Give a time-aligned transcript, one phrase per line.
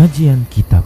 [0.00, 0.80] Kajian Kitab.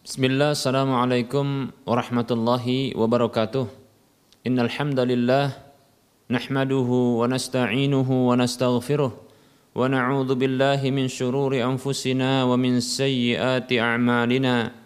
[0.00, 3.68] Bismillah, Assalamualaikum warahmatullahi wabarakatuh.
[4.48, 5.60] Innal hamdalillah
[6.32, 9.12] Nahmaduhu wa nasta'inuhu wa nastaghfiruh
[9.76, 14.85] Wa na'udhu billahi min syururi anfusina wa min sayyiati a'malina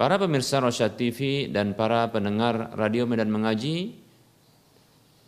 [0.00, 3.92] Para pemirsa Rosyad TV dan para pendengar radio Medan Mengaji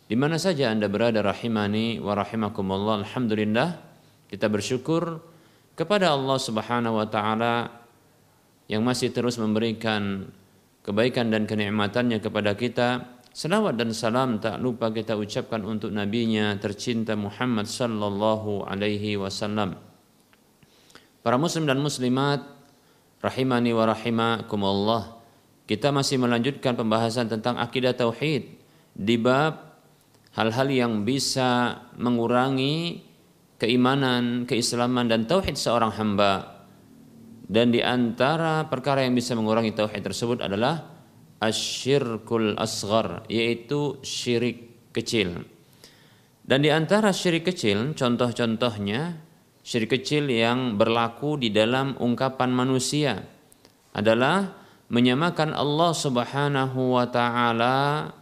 [0.05, 3.77] di mana saja Anda berada rahimani wa rahimakumullah alhamdulillah
[4.25, 5.21] kita bersyukur
[5.77, 7.69] kepada Allah Subhanahu wa taala
[8.65, 10.33] yang masih terus memberikan
[10.81, 12.89] kebaikan dan kenikmatannya kepada kita.
[13.35, 19.75] Selawat dan salam tak lupa kita ucapkan untuk nabinya tercinta Muhammad sallallahu alaihi wasallam.
[21.19, 22.54] Para muslim dan muslimat
[23.25, 25.03] rahimani wa rahimakumullah.
[25.65, 28.53] Kita masih melanjutkan pembahasan tentang akidah tauhid
[28.93, 29.81] di bab
[30.37, 33.01] hal-hal yang bisa mengurangi
[33.57, 36.63] keimanan, keislaman dan tauhid seorang hamba.
[37.45, 40.85] Dan di antara perkara yang bisa mengurangi tauhid tersebut adalah
[41.41, 45.45] asyirkul asghar, yaitu syirik kecil.
[46.45, 49.24] Dan di antara syirik kecil, contoh-contohnya
[49.65, 53.25] syirik kecil yang berlaku di dalam ungkapan manusia
[53.97, 54.53] adalah
[54.93, 58.13] menyamakan Allah Subhanahu wa taala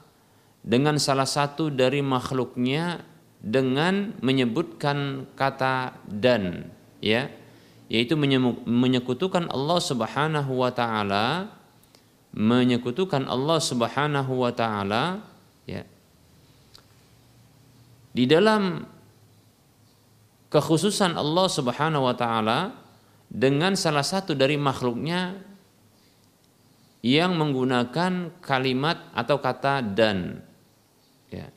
[0.63, 3.03] dengan salah satu dari makhluknya
[3.43, 6.71] dengan menyebutkan kata dan
[7.03, 7.27] ya
[7.91, 11.51] yaitu menyekutukan Allah Subhanahu wa taala
[12.33, 15.21] menyekutukan Allah Subhanahu wa taala
[15.69, 15.85] ya.
[18.13, 18.92] Di dalam
[20.53, 22.77] kekhususan Allah Subhanahu wa taala
[23.25, 25.41] dengan salah satu dari makhluknya
[27.01, 30.45] yang menggunakan kalimat atau kata dan
[31.33, 31.49] ya.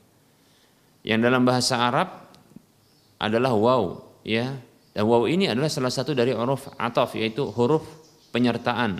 [1.07, 2.09] Yang dalam bahasa Arab
[3.21, 4.57] adalah waw ya.
[4.97, 7.85] Dan waw ini adalah salah satu dari huruf ataf yaitu huruf
[8.33, 8.99] penyertaan.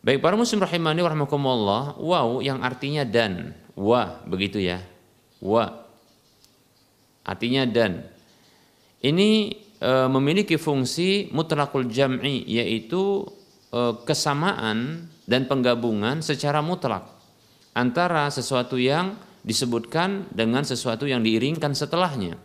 [0.00, 4.80] Baik para muslim rahimani warahmatullah, waw yang artinya dan, wa begitu ya.
[5.44, 5.84] Wa
[7.20, 8.08] artinya dan.
[9.00, 9.30] Ini
[9.80, 13.24] e, memiliki fungsi mutlakul jam'i yaitu
[13.72, 17.08] e, kesamaan dan penggabungan secara mutlak
[17.72, 22.36] antara sesuatu yang disebutkan dengan sesuatu yang diiringkan setelahnya.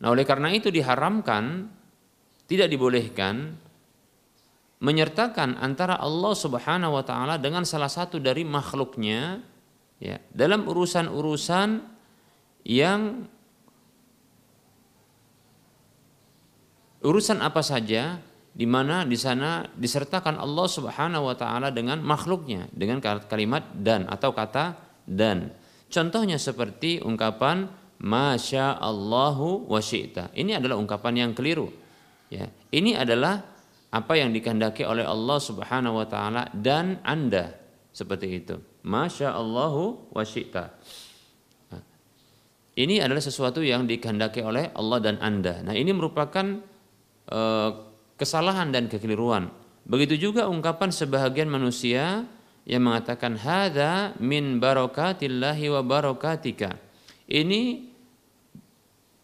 [0.00, 1.68] Nah, oleh karena itu diharamkan
[2.48, 3.52] tidak dibolehkan
[4.80, 9.44] menyertakan antara Allah Subhanahu wa taala dengan salah satu dari makhluknya
[10.00, 11.84] ya dalam urusan-urusan
[12.64, 13.28] yang
[17.00, 18.20] urusan apa saja
[18.50, 24.34] di mana di sana disertakan Allah Subhanahu wa taala dengan makhluknya dengan kalimat dan atau
[24.34, 24.76] kata
[25.06, 25.54] dan.
[25.90, 27.66] Contohnya seperti ungkapan
[28.00, 30.32] Masya Allahu wa syi'ta.
[30.32, 31.68] Ini adalah ungkapan yang keliru.
[32.30, 33.42] Ya, ini adalah
[33.90, 37.58] apa yang dikehendaki oleh Allah Subhanahu wa taala dan Anda
[37.90, 38.56] seperti itu.
[38.86, 40.72] Masya Allahu wa syi'ta.
[42.80, 45.60] Ini adalah sesuatu yang dikehendaki oleh Allah dan Anda.
[45.60, 46.62] Nah, ini merupakan
[48.18, 49.48] kesalahan dan kekeliruan.
[49.86, 52.28] Begitu juga ungkapan sebahagian manusia
[52.68, 56.76] yang mengatakan hada min barokatillahi wa barokatika.
[57.30, 57.90] ini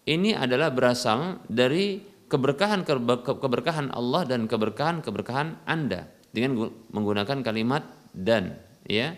[0.06, 1.98] ini adalah berasal dari
[2.30, 2.86] keberkahan
[3.22, 9.14] keberkahan Allah dan keberkahan keberkahan Anda dengan menggunakan kalimat dan ya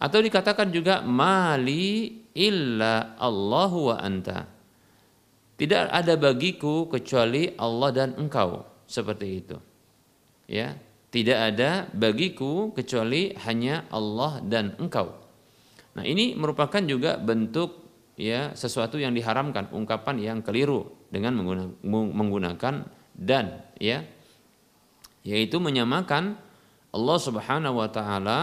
[0.00, 4.49] atau dikatakan juga mali illa Allahu wa anta
[5.60, 8.64] tidak ada bagiku kecuali Allah dan engkau.
[8.88, 9.60] Seperti itu.
[10.48, 10.72] Ya.
[11.10, 15.10] Tidak ada bagiku kecuali hanya Allah dan engkau.
[15.98, 17.82] Nah ini merupakan juga bentuk
[18.16, 21.36] ya sesuatu yang diharamkan, ungkapan yang keliru dengan
[21.84, 24.06] menggunakan dan ya.
[25.26, 26.40] Yaitu menyamakan
[26.94, 28.40] Allah Subhanahu wa taala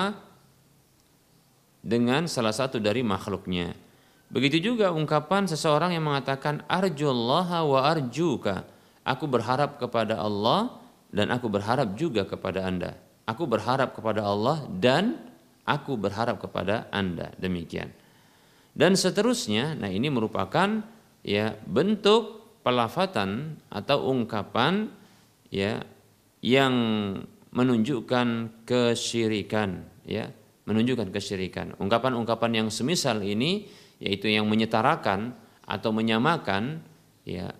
[1.81, 3.86] dengan salah satu dari makhluknya.
[4.27, 8.67] Begitu juga ungkapan seseorang yang mengatakan arjullaha wa arjuka.
[9.07, 12.99] Aku berharap kepada Allah dan aku berharap juga kepada Anda.
[13.23, 15.15] Aku berharap kepada Allah dan
[15.63, 17.31] aku berharap kepada Anda.
[17.39, 17.91] Demikian
[18.77, 19.73] dan seterusnya.
[19.73, 20.85] Nah, ini merupakan
[21.25, 24.93] ya bentuk pelafatan atau ungkapan
[25.49, 25.81] ya
[26.45, 26.73] yang
[27.49, 30.29] menunjukkan kesyirikan ya,
[30.69, 31.73] menunjukkan kesyirikan.
[31.81, 33.65] Ungkapan-ungkapan yang semisal ini
[33.97, 35.33] yaitu yang menyetarakan
[35.67, 36.79] atau menyamakan
[37.27, 37.51] ya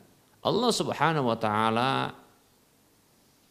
[0.45, 2.15] Allah Subhanahu wa taala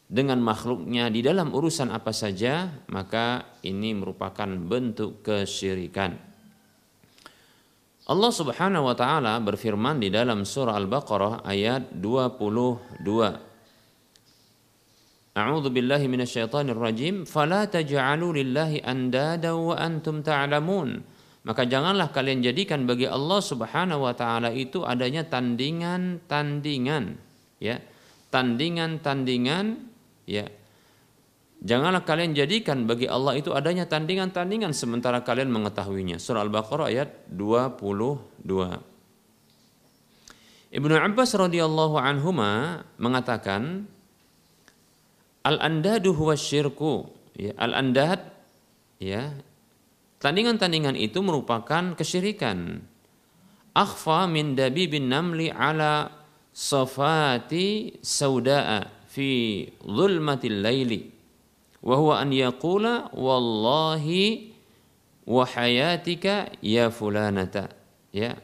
[0.07, 6.15] dengan makhluknya di dalam urusan apa saja maka ini merupakan bentuk kesyirikan.
[8.07, 13.03] Allah Subhanahu wa taala berfirman di dalam surah Al-Baqarah ayat 22.
[15.37, 21.16] A'udzu billahi minasyaitonir rajim, "Fala taj'alu lillahi andada wa antum ta'lamun."
[21.47, 27.23] Maka janganlah kalian jadikan bagi Allah Subhanahu wa taala itu adanya tandingan-tandingan,
[27.63, 27.79] ya.
[28.35, 29.67] Tandingan-tandingan
[30.27, 30.51] ya
[31.67, 36.21] Janganlah kalian jadikan bagi Allah itu adanya tandingan-tandingan sementara kalian mengetahuinya.
[36.21, 38.45] Surah Al-Baqarah ayat 22.
[40.77, 43.89] Ibnu Abbas radhiyallahu anhuma mengatakan
[45.41, 47.09] al-andadu huwa syirku.
[47.33, 48.21] Ya, al-andad
[49.01, 49.33] ya.
[50.27, 52.83] Tandingan-tandingan itu merupakan kesyirikan.
[53.79, 56.11] Akhfa min dabibin namli ala
[56.51, 61.15] safati sauda'a fi zulmatil laili
[61.79, 64.51] wa huwa an yaqula wallahi
[65.31, 67.71] wa hayatika ya fulanata.
[68.11, 68.35] Ya.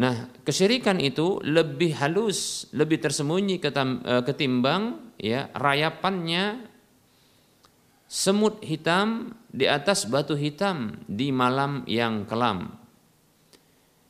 [0.00, 6.75] Nah, kesyirikan itu lebih halus, lebih tersembunyi e, ketimbang ya rayapannya
[8.16, 12.72] semut hitam di atas batu hitam di malam yang kelam.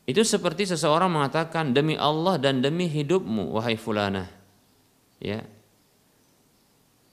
[0.07, 4.31] Itu seperti seseorang mengatakan demi Allah dan demi hidupmu wahai fulanah
[5.19, 5.43] ya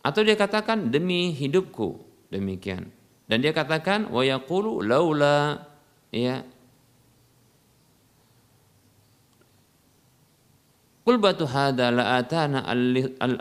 [0.05, 1.97] atau dia katakan demi hidupku
[2.29, 2.91] demikian
[3.25, 5.65] dan dia katakan wa yaqulu laula
[6.13, 6.45] ya
[11.03, 12.63] Kul batu hada la atana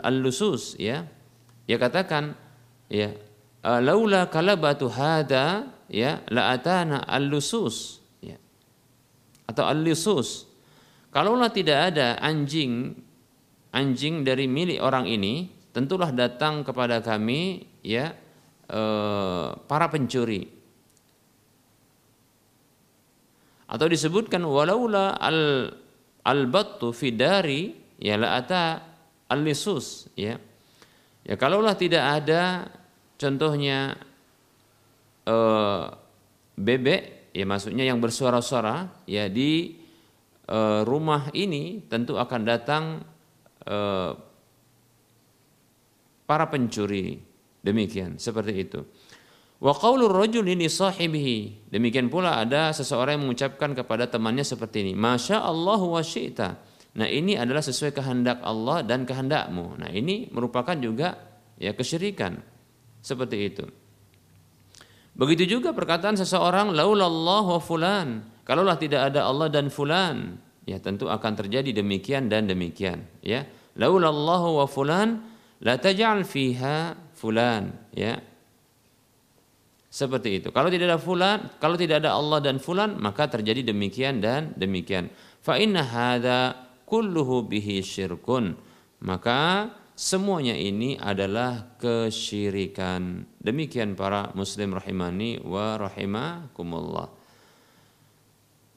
[0.03, 1.07] al-lusus ya.
[1.63, 2.35] Dia katakan
[2.91, 3.15] ya
[3.63, 8.35] laula kalabatu hada ya la atana al-lusus ya.
[9.47, 10.49] Atau al-lusus.
[11.13, 12.97] Kalaulah tidak ada anjing
[13.73, 18.13] anjing dari milik orang ini tentulah datang kepada kami ya
[18.69, 20.45] eh, para pencuri
[23.73, 25.73] atau disebutkan walaula al
[26.21, 28.63] albattu fidari ya la ata
[29.33, 30.37] al lisus ya
[31.25, 32.69] ya kalaulah tidak ada
[33.23, 33.95] contohnya
[35.23, 35.83] eh,
[36.59, 39.79] bebek ya maksudnya yang bersuara-suara ya di
[40.51, 42.83] eh, rumah ini tentu akan datang
[43.63, 44.11] Eh,
[46.27, 47.19] para pencuri.
[47.63, 48.79] Demikian seperti itu.
[49.63, 51.71] Wa qaulur rajul ini sahibihi.
[51.71, 54.91] Demikian pula ada seseorang yang mengucapkan kepada temannya seperti ini.
[54.91, 56.59] Masya Allah wa syi'ta.
[56.99, 59.79] Nah ini adalah sesuai kehendak Allah dan kehendakmu.
[59.79, 61.15] Nah ini merupakan juga
[61.55, 62.43] ya kesyirikan
[63.03, 63.65] seperti itu.
[65.13, 68.25] Begitu juga perkataan seseorang laulallah wa fulan.
[68.47, 73.45] Kalaulah tidak ada Allah dan fulan ya tentu akan terjadi demikian dan demikian ya.
[73.77, 75.21] Laulallahu wa fulan
[75.61, 78.17] la taj'al fiha fulan ya.
[79.93, 80.49] Seperti itu.
[80.49, 85.13] Kalau tidak ada fulan kalau tidak ada Allah dan fulan maka terjadi demikian dan demikian.
[85.43, 86.57] Fa inna hadza
[86.89, 88.57] kulluhu bihi syirkun.
[89.03, 93.25] Maka semuanya ini adalah kesyirikan.
[93.39, 97.07] Demikian para muslim rahimani wa rahimakumullah.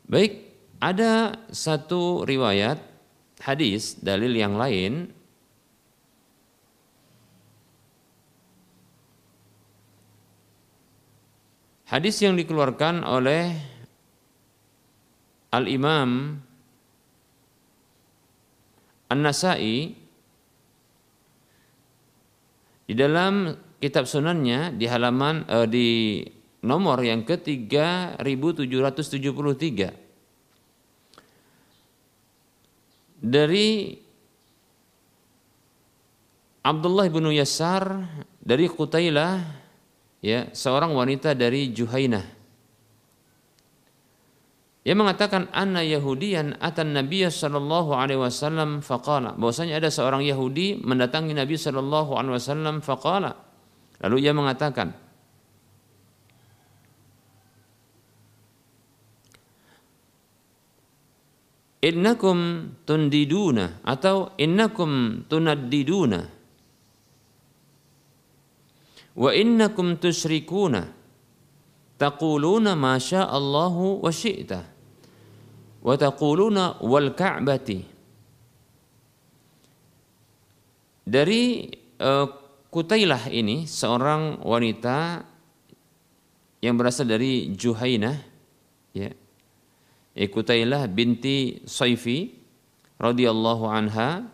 [0.07, 0.47] Baik
[0.79, 2.79] ada satu riwayat
[3.43, 5.11] hadis dalil yang lain.
[11.87, 13.55] Hadis yang dikeluarkan oleh
[15.55, 16.43] Al-Imam
[19.07, 20.06] An-Nasai
[22.87, 23.51] di dalam
[23.83, 26.23] kitab sunannya di halaman eh, di
[26.63, 30.07] nomor yang ke-3773
[33.23, 33.99] dari
[36.67, 38.03] Abdullah bin Yasar
[38.43, 39.39] dari Qutailah
[40.23, 42.36] ya seorang wanita dari Juhainah
[44.87, 49.35] ia mengatakan anna Yahudiyan atan Nabi sallallahu alaihi wasallam faqala.
[49.35, 53.35] Bahwasanya ada seorang Yahudi mendatangi Nabi sallallahu alaihi wasallam faqala.
[54.07, 54.95] Lalu ia mengatakan
[61.83, 66.21] Innakum tundiduna atau innakum tunaddiduna.
[69.19, 70.83] Wa innakum tusyrikuna
[71.99, 74.76] taquluna ma Allahu wa syi'ta
[75.87, 77.79] wa taquluna wal ka'bati
[81.07, 81.71] dari
[82.03, 82.27] uh,
[82.67, 85.25] Kutailah ini seorang wanita
[86.61, 88.17] yang berasal dari Juhainah
[88.93, 89.09] ya.
[90.13, 92.37] Kutailah binti Saifi
[93.01, 94.29] radhiyallahu anha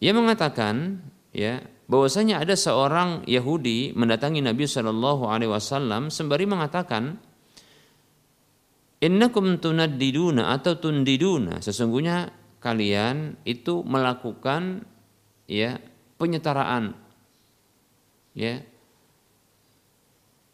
[0.00, 1.04] ia mengatakan
[1.36, 1.60] ya
[1.92, 7.20] bahwasanya ada seorang Yahudi mendatangi Nabi Shallallahu alaihi wasallam sembari mengatakan
[8.96, 11.60] Innakum tunaddiduna atau tundiduna.
[11.60, 12.32] Sesungguhnya
[12.64, 14.82] kalian itu melakukan
[15.44, 15.78] ya
[16.16, 16.96] penyetaraan
[18.32, 18.64] ya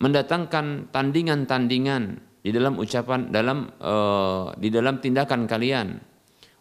[0.02, 6.02] mendatangkan tandingan-tandingan di dalam ucapan dalam uh, di dalam tindakan kalian.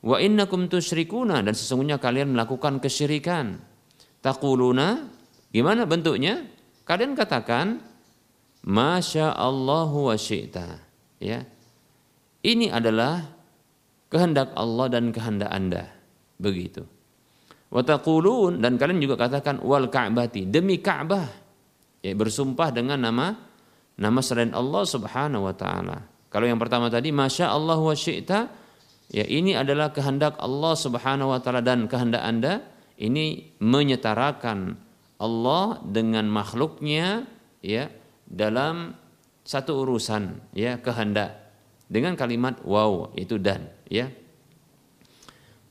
[0.01, 3.57] Wa innakum tusyrikuna dan sesungguhnya kalian melakukan kesyirikan.
[4.21, 5.09] Taquluna
[5.49, 6.45] gimana bentuknya?
[6.85, 7.81] Kalian katakan
[8.61, 10.77] masya Allahu wa syi'ta
[11.17, 11.41] ya
[12.41, 13.21] ini adalah
[14.09, 15.87] kehendak Allah dan kehendak Anda.
[16.41, 16.83] Begitu.
[17.71, 21.29] Wataqulun dan kalian juga katakan wal ka'bati demi Ka'bah.
[22.01, 23.37] Ya, bersumpah dengan nama
[23.95, 26.03] nama selain Allah Subhanahu wa taala.
[26.27, 28.49] Kalau yang pertama tadi masya Allah wa syi'ta
[29.13, 32.65] ya ini adalah kehendak Allah Subhanahu wa taala dan kehendak Anda
[32.97, 34.75] ini menyetarakan
[35.21, 37.29] Allah dengan makhluknya
[37.61, 37.87] ya
[38.25, 38.97] dalam
[39.45, 41.40] satu urusan ya kehendak
[41.91, 44.07] dengan kalimat wow itu dan ya.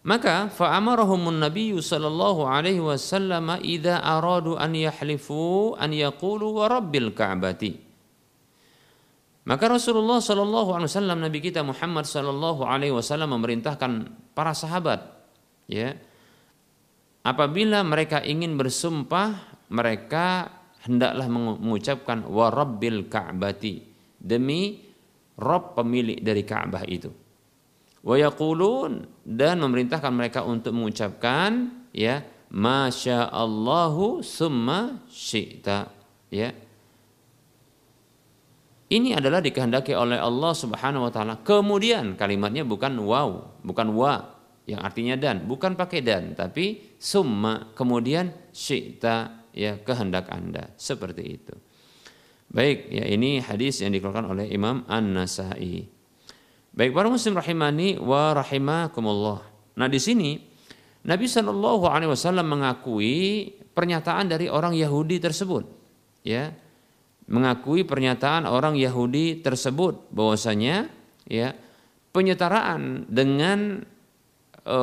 [0.01, 7.73] Maka fa'amarahumun nabiyyu sallallahu alaihi wasallam idza aradu an yahlifu an yaqulu wa rabbil ka'bati.
[9.49, 13.93] Maka Rasulullah sallallahu alaihi wasallam nabi kita Muhammad sallallahu alaihi wasallam memerintahkan
[14.37, 15.05] para sahabat
[15.69, 15.97] ya.
[17.21, 19.37] Apabila mereka ingin bersumpah
[19.69, 20.49] mereka
[20.89, 23.85] hendaklah mengucapkan wa rabbil ka'bati
[24.17, 24.90] demi
[25.41, 27.09] Rob pemilik dari Ka'bah itu.
[28.05, 28.17] Wa
[29.25, 35.89] dan memerintahkan mereka untuk mengucapkan ya Masya Allahu summa syi'ta
[36.33, 36.49] ya
[38.91, 41.39] ini adalah dikehendaki oleh Allah Subhanahu wa taala.
[41.47, 44.35] Kemudian kalimatnya bukan wow, bukan wa
[44.67, 50.75] yang artinya dan, bukan pakai dan, tapi summa kemudian syi'ta ya kehendak Anda.
[50.75, 51.55] Seperti itu.
[52.51, 55.87] Baik, ya ini hadis yang dikeluarkan oleh Imam An-Nasai.
[56.75, 59.39] Baik para muslim rahimani wa rahimakumullah.
[59.79, 60.35] Nah, di sini
[61.07, 65.65] Nabi Shallallahu alaihi wasallam mengakui pernyataan dari orang Yahudi tersebut.
[66.27, 66.53] Ya.
[67.31, 70.91] Mengakui pernyataan orang Yahudi tersebut bahwasanya
[71.31, 71.55] ya
[72.11, 73.87] penyetaraan dengan
[74.67, 74.79] e,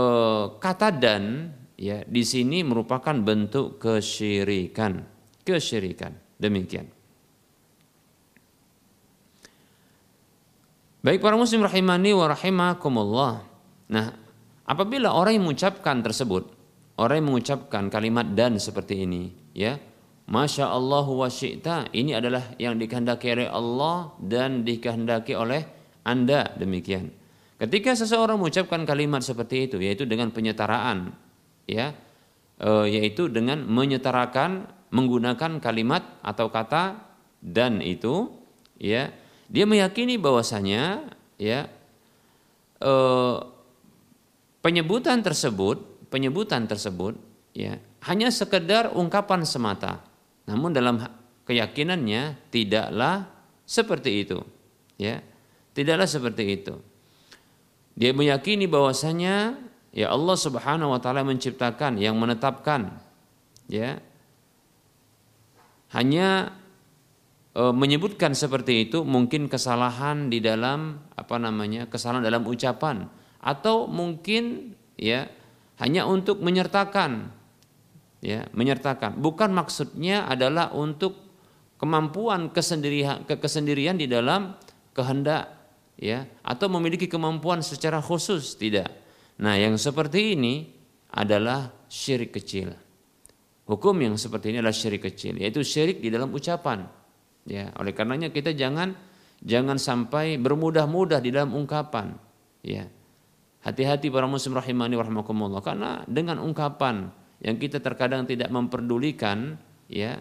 [0.56, 5.04] kata dan ya di sini merupakan bentuk kesyirikan.
[5.44, 6.16] Kesyirikan.
[6.40, 6.97] Demikian.
[10.98, 13.46] Baik para muslim rahimani wa rahimakumullah.
[13.94, 14.08] Nah,
[14.66, 16.50] apabila orang yang mengucapkan tersebut,
[16.98, 19.78] orang yang mengucapkan kalimat dan seperti ini, ya,
[20.28, 25.64] Masya Allah wa syi'ta, ini adalah yang dikehendaki oleh Allah dan dikehendaki oleh
[26.02, 27.14] Anda demikian.
[27.62, 31.14] Ketika seseorang mengucapkan kalimat seperti itu, yaitu dengan penyetaraan,
[31.70, 31.94] ya,
[32.58, 37.00] e, yaitu dengan menyetarakan menggunakan kalimat atau kata
[37.40, 38.34] dan itu,
[38.82, 39.14] ya,
[39.48, 41.08] dia meyakini bahwasanya
[41.40, 41.72] ya
[42.84, 43.38] eh,
[44.60, 47.16] penyebutan tersebut, penyebutan tersebut
[47.56, 50.04] ya hanya sekedar ungkapan semata.
[50.48, 51.00] Namun dalam
[51.48, 53.28] keyakinannya tidaklah
[53.68, 54.40] seperti itu.
[55.00, 55.24] Ya.
[55.76, 56.76] Tidaklah seperti itu.
[57.98, 59.58] Dia meyakini bahwasanya
[59.94, 62.94] ya Allah Subhanahu wa taala menciptakan yang menetapkan
[63.66, 63.98] ya
[65.94, 66.54] hanya
[67.58, 73.10] e, menyebutkan seperti itu mungkin kesalahan di dalam apa namanya kesalahan dalam ucapan.
[73.42, 75.26] Atau mungkin ya
[75.82, 77.34] hanya untuk menyertakan
[78.22, 79.18] ya menyertakan.
[79.18, 81.18] Bukan maksudnya adalah untuk
[81.82, 84.58] kemampuan kesendirian kesendirian di dalam
[84.94, 85.50] kehendak
[85.98, 88.54] ya atau memiliki kemampuan secara khusus.
[88.58, 88.90] Tidak.
[89.42, 90.70] Nah yang seperti ini
[91.14, 92.74] adalah syirik kecil.
[93.68, 96.88] Hukum yang seperti ini adalah syirik kecil yaitu syirik di dalam ucapan
[97.48, 98.94] ya oleh karenanya kita jangan
[99.42, 102.14] jangan sampai bermudah-mudah di dalam ungkapan.
[102.62, 102.92] Ya
[103.64, 109.56] hati-hati para muslim rahimani warahmatullah karena dengan ungkapan yang kita terkadang tidak memperdulikan
[109.88, 110.20] ya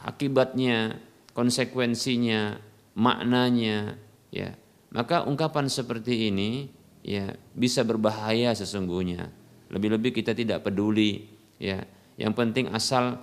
[0.00, 0.96] akibatnya
[1.36, 2.56] konsekuensinya
[2.96, 4.00] maknanya
[4.32, 4.56] ya
[4.88, 6.72] maka ungkapan seperti ini
[7.04, 9.28] ya bisa berbahaya sesungguhnya.
[9.68, 11.28] Lebih-lebih kita tidak peduli
[11.60, 11.84] ya.
[12.18, 13.20] Yang penting asal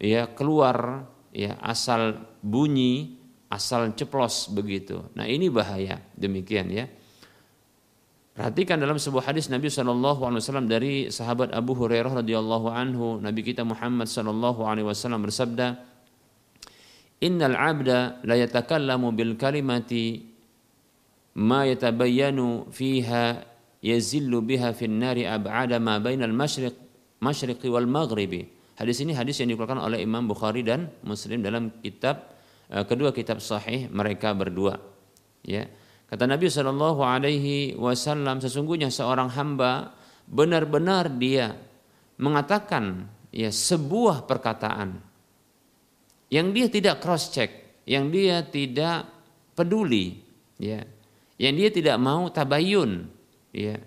[0.00, 3.18] ya keluar ya asal bunyi
[3.48, 5.04] asal ceplos begitu.
[5.16, 6.00] Nah ini bahaya.
[6.14, 6.86] Demikian ya.
[8.38, 14.06] Perhatikan dalam sebuah hadis Nabi Wasallam dari sahabat Abu Hurairah radhiyallahu anhu Nabi kita Muhammad
[14.06, 15.74] Shallallahu Alaihi Wasallam bersabda,
[17.18, 20.22] Innal abda la yatakallamu bil kalimati
[21.34, 23.42] ma yatabayyanu fiha
[23.82, 26.78] yazillu biha fin nari ab'ada ma bainal masyriq
[27.18, 28.57] masyriqi wal maghribi.
[28.78, 32.30] Hadis ini hadis yang dikeluarkan oleh Imam Bukhari dan Muslim dalam kitab
[32.70, 34.78] eh, kedua kitab sahih mereka berdua.
[35.42, 35.66] Ya.
[36.08, 39.92] Kata Nabi Shallallahu Alaihi Wasallam, sesungguhnya seorang hamba
[40.24, 41.52] benar-benar dia
[42.16, 45.04] mengatakan ya sebuah perkataan
[46.32, 49.08] yang dia tidak cross check, yang dia tidak
[49.56, 50.20] peduli,
[50.60, 50.84] ya,
[51.40, 53.08] yang dia tidak mau tabayun,
[53.52, 53.80] ya,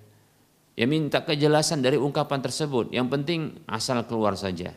[0.73, 2.89] ya minta kejelasan dari ungkapan tersebut.
[2.89, 4.73] Yang penting asal keluar saja,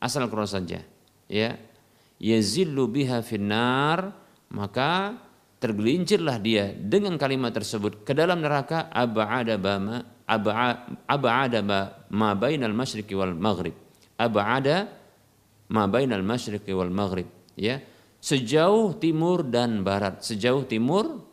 [0.00, 0.80] asal keluar saja,
[1.28, 1.60] ya,
[2.20, 4.16] yazillu biha finnar
[4.50, 5.16] maka
[5.60, 10.02] tergelincirlah dia dengan kalimat tersebut ke dalam neraka ab'ada bama
[11.04, 11.60] ab'ada
[12.10, 13.76] ma bainal masyriqi wal maghrib.
[14.16, 14.88] Ab'ada
[15.68, 17.78] ma bainal masyriqi wal maghrib ya.
[18.20, 21.24] Sejauh timur dan barat sejauh timur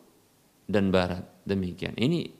[0.64, 1.92] dan barat demikian.
[1.96, 2.32] Ini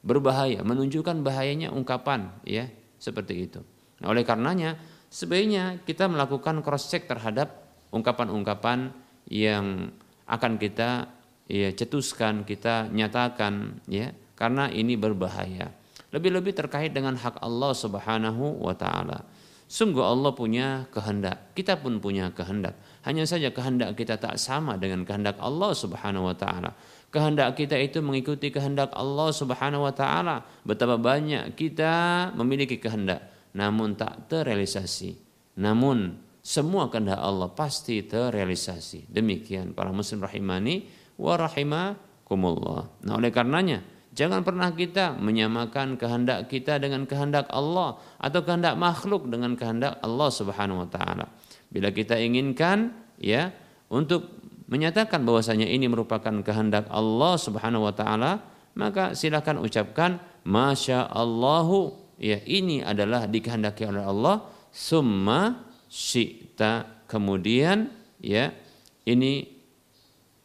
[0.00, 3.60] berbahaya menunjukkan bahayanya ungkapan ya seperti itu.
[4.00, 4.80] Nah, oleh karenanya
[5.12, 7.52] sebaiknya kita melakukan cross check terhadap
[7.92, 8.96] ungkapan-ungkapan
[9.28, 9.92] yang
[10.24, 11.12] akan kita
[11.44, 15.68] ya cetuskan, kita nyatakan ya karena ini berbahaya.
[16.12, 19.28] Lebih-lebih terkait dengan hak Allah Subhanahu wa taala.
[19.68, 22.76] Sungguh Allah punya kehendak, kita pun punya kehendak.
[23.08, 26.76] Hanya saja kehendak kita tak sama dengan kehendak Allah Subhanahu wa taala.
[27.08, 30.44] Kehendak kita itu mengikuti kehendak Allah Subhanahu wa taala.
[30.64, 35.16] Betapa banyak kita memiliki kehendak namun tak terrealisasi.
[35.60, 39.06] Namun semua kehendak Allah pasti terrealisasi.
[39.06, 40.88] Demikian para muslim rahimani
[41.20, 43.06] wa rahimakumullah.
[43.06, 49.30] Nah, oleh karenanya jangan pernah kita menyamakan kehendak kita dengan kehendak Allah atau kehendak makhluk
[49.30, 51.30] dengan kehendak Allah Subhanahu wa taala.
[51.72, 53.54] Bila kita inginkan ya
[53.88, 58.42] untuk menyatakan bahwasanya ini merupakan kehendak Allah Subhanahu wa taala,
[58.74, 67.90] maka silakan ucapkan masya Allahu ya ini adalah dikehendaki oleh Allah summa syi'ta kemudian
[68.22, 68.54] ya
[69.02, 69.42] ini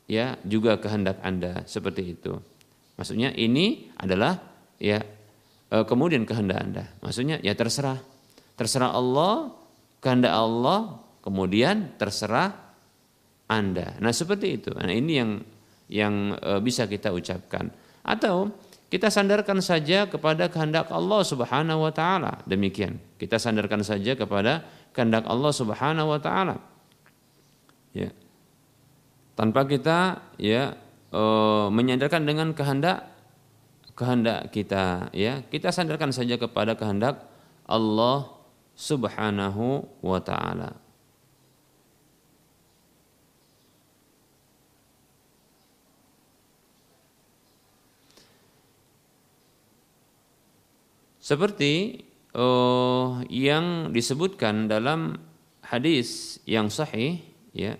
[0.09, 2.33] ya juga kehendak Anda seperti itu.
[2.97, 4.41] Maksudnya ini adalah
[4.81, 4.97] ya
[5.69, 6.83] e, kemudian kehendak Anda.
[7.05, 8.01] Maksudnya ya terserah.
[8.57, 9.53] Terserah Allah,
[10.01, 12.57] kehendak Allah, kemudian terserah
[13.45, 13.93] Anda.
[14.01, 14.73] Nah, seperti itu.
[14.73, 15.31] Nah, ini yang
[15.93, 17.69] yang e, bisa kita ucapkan.
[18.01, 18.49] Atau
[18.88, 22.39] kita sandarkan saja kepada kehendak Allah Subhanahu wa taala.
[22.47, 23.00] Demikian.
[23.19, 24.63] Kita sandarkan saja kepada
[24.95, 26.63] kehendak Allah Subhanahu wa taala.
[27.91, 28.15] Ya
[29.38, 30.73] tanpa kita ya
[31.13, 31.23] e,
[31.69, 33.06] menyandarkan dengan kehendak
[33.93, 37.21] kehendak kita ya kita sandarkan saja kepada kehendak
[37.69, 38.34] Allah
[38.73, 40.73] Subhanahu wa taala
[51.27, 52.07] seperti
[52.39, 55.19] oh, yang disebutkan dalam
[55.59, 57.19] hadis yang sahih
[57.51, 57.75] ya.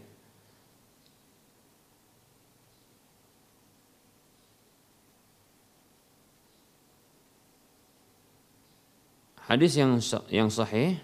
[9.47, 10.99] Hadis yang yang sahih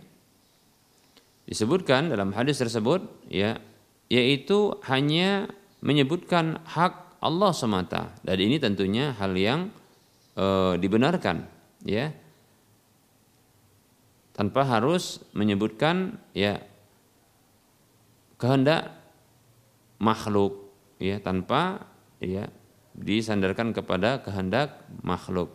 [1.48, 3.56] disebutkan dalam hadis tersebut ya
[4.12, 5.48] yaitu hanya
[5.80, 8.12] menyebutkan hak Allah semata.
[8.20, 9.72] Dan ini tentunya hal yang
[10.36, 11.48] e, dibenarkan
[11.88, 12.12] ya
[14.34, 16.58] tanpa harus menyebutkan ya
[18.42, 18.92] kehendak
[20.02, 21.86] makhluk ya tanpa
[22.20, 22.50] ya
[22.94, 25.50] disandarkan kepada kehendak makhluk.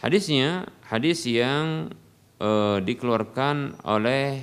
[0.00, 1.92] Hadisnya hadis yang
[2.40, 4.40] uh, dikeluarkan oleh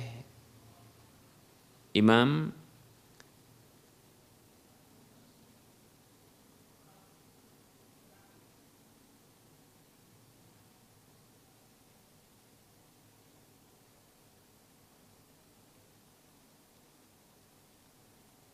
[1.92, 2.54] Imam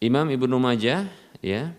[0.04, 1.08] Imam Ibnu Majah
[1.40, 1.72] ya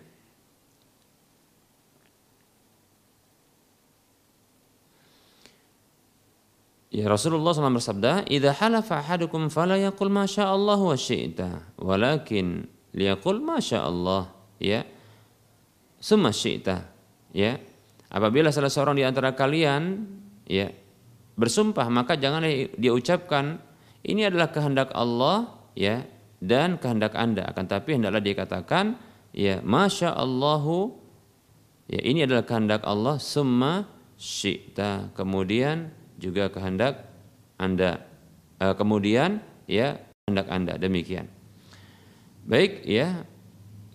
[6.96, 13.44] Ya Rasulullah SAW bersabda, "Idza halafa ahadukum fala yaqul ma Allah wa syi'ta, walakin liyaqul
[13.44, 14.32] ma Allah."
[14.64, 14.88] Ya.
[16.00, 16.88] Summa syi'ta.
[17.36, 17.60] Ya.
[18.08, 20.08] Apabila salah seorang di antara kalian
[20.48, 20.72] ya
[21.36, 22.48] bersumpah maka jangan
[22.80, 23.60] dia ucapkan
[24.08, 26.00] ini adalah kehendak Allah ya
[26.44, 29.00] dan kehendak Anda akan tapi hendaklah dia katakan
[29.32, 30.96] ya masya Allahu
[31.88, 37.08] ya ini adalah kehendak Allah summa syi'ta kemudian juga kehendak
[37.60, 38.04] Anda.
[38.60, 41.28] E, kemudian ya kehendak Anda demikian.
[42.48, 43.28] Baik ya.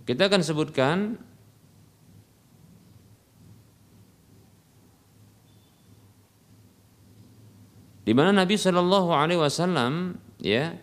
[0.04, 0.96] Kita akan sebutkan
[8.02, 10.74] di mana Nabi Shallallahu alaihi wasallam ya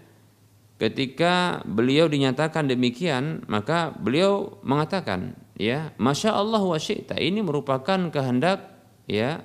[0.77, 6.77] ketika beliau dinyatakan demikian maka beliau mengatakan ya masya Allah wa
[7.17, 8.77] ini merupakan kehendak
[9.09, 9.41] ya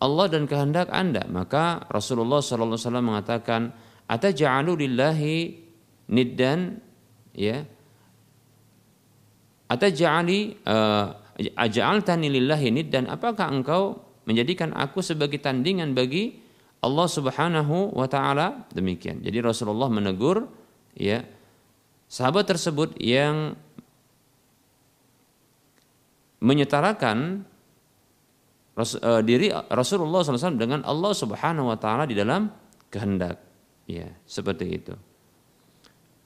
[0.00, 1.28] Allah dan kehendak Anda.
[1.28, 3.76] Maka Rasulullah SAW mengatakan,
[4.08, 5.60] Ataja'alu lillahi
[6.08, 6.80] niddan?
[7.36, 7.68] Ya.
[9.68, 13.06] Ataja'ali uh, aja'altani lillahi niddan?
[13.12, 16.39] Apakah engkau menjadikan aku sebagai tandingan bagi
[16.80, 19.20] Allah Subhanahu wa taala demikian.
[19.20, 20.48] Jadi Rasulullah menegur
[20.96, 21.22] ya
[22.08, 23.54] sahabat tersebut yang
[26.40, 27.44] menyetarakan
[28.80, 32.48] uh, diri Rasulullah SAW dengan Allah Subhanahu Wa Taala di dalam
[32.88, 33.38] kehendak.
[33.84, 34.94] Ya, seperti itu.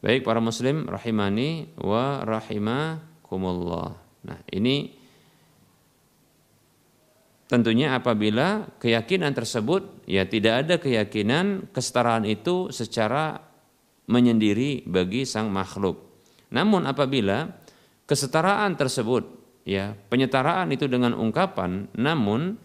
[0.05, 3.97] Baik para muslim rahimani wa rahimakumullah.
[4.29, 4.93] Nah, ini
[7.47, 13.41] tentunya apabila keyakinan tersebut ya tidak ada keyakinan kesetaraan itu secara
[14.09, 16.01] menyendiri bagi sang makhluk.
[16.53, 17.49] Namun apabila
[18.05, 19.25] kesetaraan tersebut
[19.65, 22.61] ya penyetaraan itu dengan ungkapan namun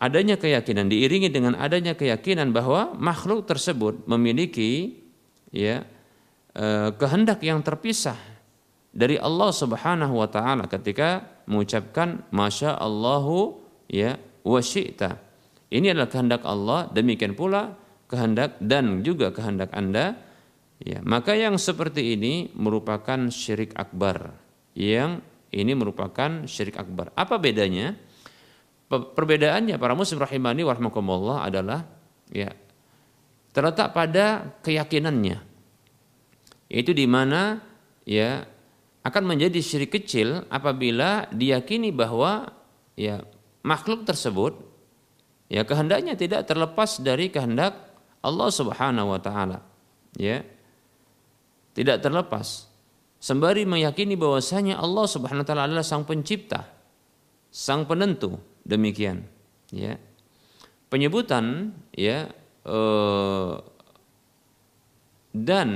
[0.00, 5.00] adanya keyakinan diiringi dengan adanya keyakinan bahwa makhluk tersebut memiliki
[5.48, 5.84] ya
[6.52, 8.16] eh, kehendak yang terpisah
[8.92, 13.59] dari Allah Subhanahu wa taala ketika mengucapkan masya Allahu
[13.90, 14.14] ya
[14.46, 14.62] wa
[15.70, 17.74] Ini adalah kehendak Allah, demikian pula
[18.10, 20.18] kehendak dan juga kehendak Anda.
[20.80, 24.32] Ya, maka yang seperti ini merupakan syirik akbar
[24.72, 27.12] yang ini merupakan syirik akbar.
[27.18, 27.94] Apa bedanya?
[28.90, 31.86] Perbedaannya para muslim rahimani warahmatullah adalah
[32.32, 32.50] ya
[33.54, 35.38] terletak pada keyakinannya.
[36.70, 37.62] Yaitu di mana
[38.02, 38.42] ya
[39.06, 42.50] akan menjadi syirik kecil apabila diyakini bahwa
[42.98, 43.22] ya
[43.66, 44.56] makhluk tersebut
[45.50, 49.64] ya kehendaknya tidak terlepas dari kehendak Allah Subhanahu wa taala.
[50.16, 50.44] Ya.
[51.70, 52.68] Tidak terlepas
[53.20, 56.68] sembari meyakini bahwasanya Allah Subhanahu wa taala adalah sang pencipta,
[57.48, 58.36] sang penentu.
[58.60, 59.24] Demikian,
[59.72, 59.96] ya.
[60.90, 62.28] Penyebutan ya
[62.66, 63.54] eh,
[65.30, 65.68] dan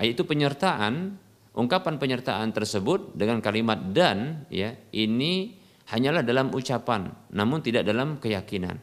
[0.00, 1.20] itu penyertaan
[1.54, 8.76] ungkapan penyertaan tersebut dengan kalimat dan ya ini hanyalah dalam ucapan namun tidak dalam keyakinan.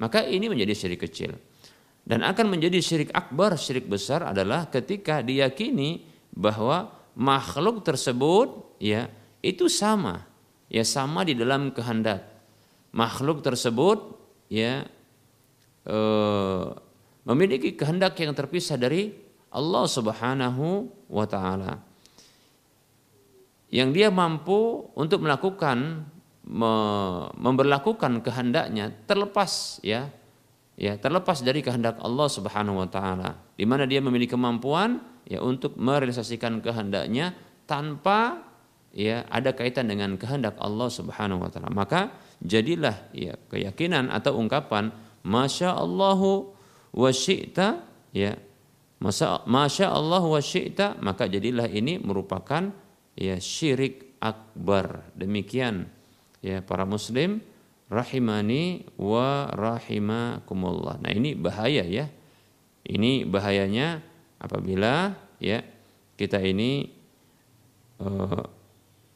[0.00, 1.32] Maka ini menjadi syirik kecil.
[2.02, 6.02] Dan akan menjadi syirik akbar, syirik besar adalah ketika diyakini
[6.34, 9.06] bahwa makhluk tersebut ya
[9.44, 10.24] itu sama
[10.72, 12.24] ya sama di dalam kehendak
[12.96, 14.16] makhluk tersebut
[14.48, 14.88] ya
[15.84, 15.98] e,
[17.28, 19.12] memiliki kehendak yang terpisah dari
[19.52, 21.76] Allah Subhanahu wa taala
[23.72, 30.10] yang dia mampu untuk melakukan me, memberlakukan kehendaknya terlepas ya
[30.74, 35.78] ya terlepas dari kehendak Allah Subhanahu wa taala di mana dia memiliki kemampuan ya untuk
[35.78, 38.42] merealisasikan kehendaknya tanpa
[38.92, 41.72] ya ada kaitan dengan kehendak Allah Subhanahu wa taala.
[41.72, 42.12] Maka
[42.44, 44.92] jadilah ya keyakinan atau ungkapan
[45.24, 46.52] masya Allahu
[46.92, 47.80] wa syi'ta
[48.12, 48.36] ya
[49.46, 52.70] masya Allah wa syi'ta maka jadilah ini merupakan
[53.16, 55.08] ya syirik akbar.
[55.16, 55.88] Demikian
[56.42, 57.40] ya para muslim
[57.86, 60.98] rahimani wa rahimakumullah.
[61.00, 62.10] Nah, ini bahaya ya.
[62.82, 64.02] Ini bahayanya
[64.42, 65.62] apabila ya
[66.18, 66.90] kita ini
[68.02, 68.42] uh,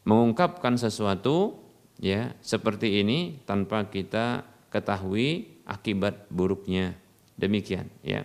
[0.07, 1.59] mengungkapkan sesuatu
[1.99, 6.95] ya seperti ini tanpa kita ketahui akibat buruknya
[7.35, 8.23] demikian ya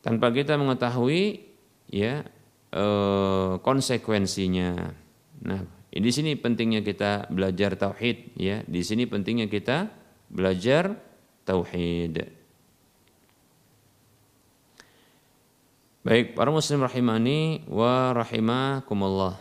[0.00, 1.44] tanpa kita mengetahui
[1.92, 2.24] ya
[2.72, 4.96] eh, konsekuensinya
[5.40, 9.90] nah di sini pentingnya kita belajar tauhid ya di sini pentingnya kita
[10.30, 10.94] belajar
[11.42, 12.40] tauhid
[16.00, 19.36] Baik, para muslim rahimani wa rahimakumullah.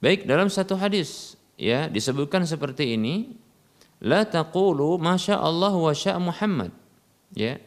[0.00, 3.36] Baik dalam satu hadis ya disebutkan seperti ini
[4.00, 6.72] la taqulu masya Allah wa sya Muhammad.
[7.36, 7.60] Ya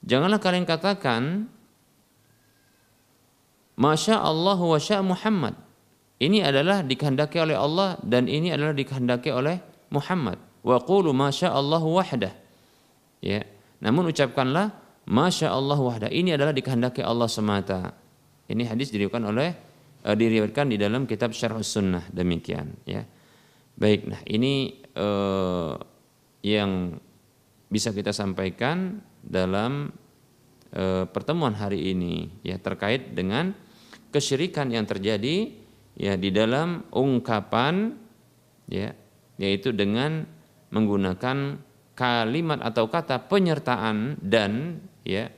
[0.00, 1.52] janganlah kalian katakan
[3.76, 5.52] masya Allah wa sya Muhammad.
[6.16, 9.60] Ini adalah dikehendaki oleh Allah dan ini adalah dikehendaki oleh
[9.92, 10.40] Muhammad.
[10.64, 12.32] Wa qulu masya Allah wahdah.
[13.20, 13.44] Ya
[13.84, 14.72] namun ucapkanlah
[15.04, 16.08] masya Allah wahdah.
[16.08, 17.92] Ini adalah dikehendaki Allah semata.
[18.48, 19.65] Ini hadis diriwayatkan oleh
[20.06, 23.02] uh, diriwayatkan di dalam kitab Syarh Sunnah demikian ya.
[23.76, 25.76] Baik, nah ini uh,
[26.40, 26.96] yang
[27.68, 29.90] bisa kita sampaikan dalam
[30.72, 33.52] uh, pertemuan hari ini ya terkait dengan
[34.14, 35.52] kesyirikan yang terjadi
[35.98, 37.92] ya di dalam ungkapan
[38.70, 38.96] ya
[39.36, 40.24] yaitu dengan
[40.72, 41.60] menggunakan
[41.92, 45.28] kalimat atau kata penyertaan dan ya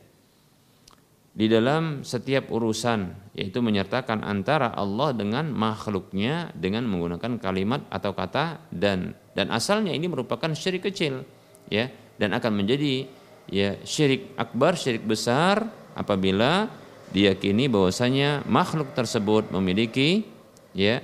[1.34, 8.66] di dalam setiap urusan yaitu menyertakan antara Allah dengan makhluknya dengan menggunakan kalimat atau kata
[8.74, 9.14] dan.
[9.30, 11.22] Dan asalnya ini merupakan syirik kecil
[11.70, 11.86] ya.
[12.18, 13.06] Dan akan menjadi
[13.46, 16.66] ya syirik akbar syirik besar apabila
[17.14, 20.26] diyakini bahwasanya makhluk tersebut memiliki
[20.74, 20.98] ya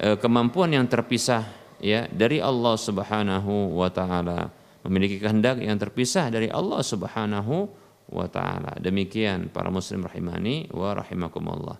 [0.00, 1.44] e, kemampuan yang terpisah
[1.76, 4.48] ya dari Allah Subhanahu wa taala.
[4.80, 7.68] Memiliki kehendak yang terpisah dari Allah Subhanahu
[8.10, 8.76] wa taala.
[8.76, 11.78] Demikian para muslim rahimani wa rahimakumullah.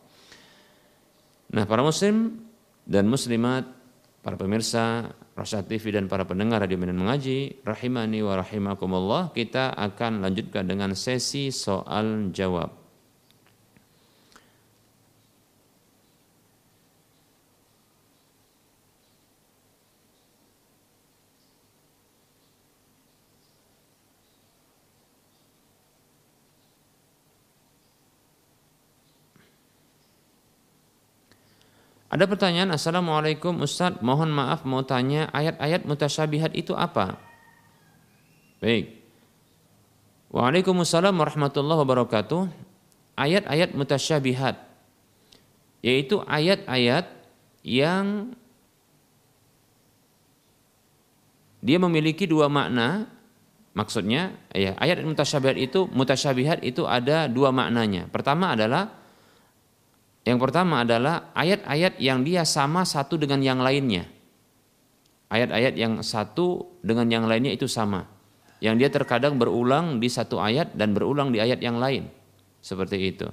[1.51, 2.47] Nah, para muslim
[2.87, 3.67] dan muslimat,
[4.23, 10.23] para pemirsa Rasyad TV dan para pendengar Radio Medan Mengaji, rahimani wa rahimakumullah, kita akan
[10.23, 12.80] lanjutkan dengan sesi soal jawab.
[32.11, 37.15] Ada pertanyaan, Assalamualaikum Ustadz, mohon maaf mau tanya ayat-ayat mutasyabihat itu apa?
[38.59, 38.99] Baik.
[40.35, 42.51] Waalaikumsalam warahmatullahi wabarakatuh.
[43.15, 44.59] Ayat-ayat mutasyabihat
[45.81, 47.09] yaitu ayat-ayat
[47.63, 48.35] yang
[51.63, 53.07] dia memiliki dua makna.
[53.71, 58.11] Maksudnya, ya, ayat mutasyabihat itu mutasyabihat itu ada dua maknanya.
[58.11, 59.00] Pertama adalah
[60.21, 64.05] yang pertama adalah ayat-ayat yang dia sama satu dengan yang lainnya.
[65.33, 68.05] Ayat-ayat yang satu dengan yang lainnya itu sama.
[68.61, 72.13] Yang dia terkadang berulang di satu ayat dan berulang di ayat yang lain.
[72.61, 73.29] Seperti itu.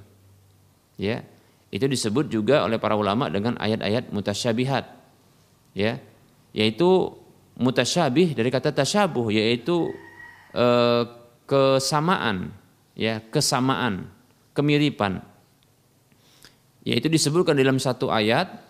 [0.95, 1.27] Ya.
[1.67, 4.87] Itu disebut juga oleh para ulama dengan ayat-ayat mutasyabihat.
[5.75, 5.99] Ya.
[6.55, 7.11] Yaitu
[7.59, 9.91] mutasyabih dari kata tasyabuh yaitu
[10.55, 11.03] eh,
[11.43, 12.55] kesamaan,
[12.95, 14.07] ya, kesamaan,
[14.55, 15.19] kemiripan
[16.87, 18.63] yaitu disebutkan dalam satu ayat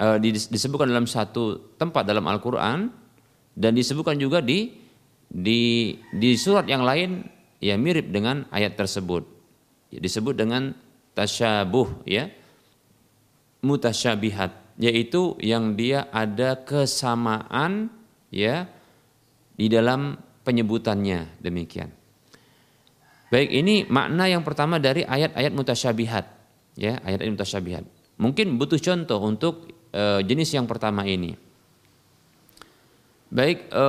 [0.00, 2.88] uh, disebutkan dalam satu tempat dalam Al-Qur'an
[3.52, 4.72] dan disebutkan juga di
[5.28, 7.28] di di surat yang lain
[7.60, 9.28] ya mirip dengan ayat tersebut.
[9.92, 10.72] Ya, disebut dengan
[11.12, 12.32] tasyabuh ya.
[13.60, 17.90] Mutasyabihat yaitu yang dia ada kesamaan
[18.30, 18.70] ya
[19.58, 20.14] di dalam
[20.46, 21.90] penyebutannya demikian.
[23.28, 26.37] Baik, ini makna yang pertama dari ayat-ayat mutasyabihat
[26.78, 27.84] ya ayat ayat mutasyabihat.
[28.22, 31.34] Mungkin butuh contoh untuk e, jenis yang pertama ini.
[33.28, 33.84] Baik, e,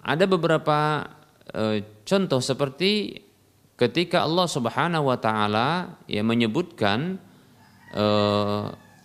[0.00, 1.04] ada beberapa
[1.52, 3.20] e, contoh seperti
[3.76, 7.20] ketika Allah Subhanahu wa taala ya menyebutkan
[7.92, 8.06] e,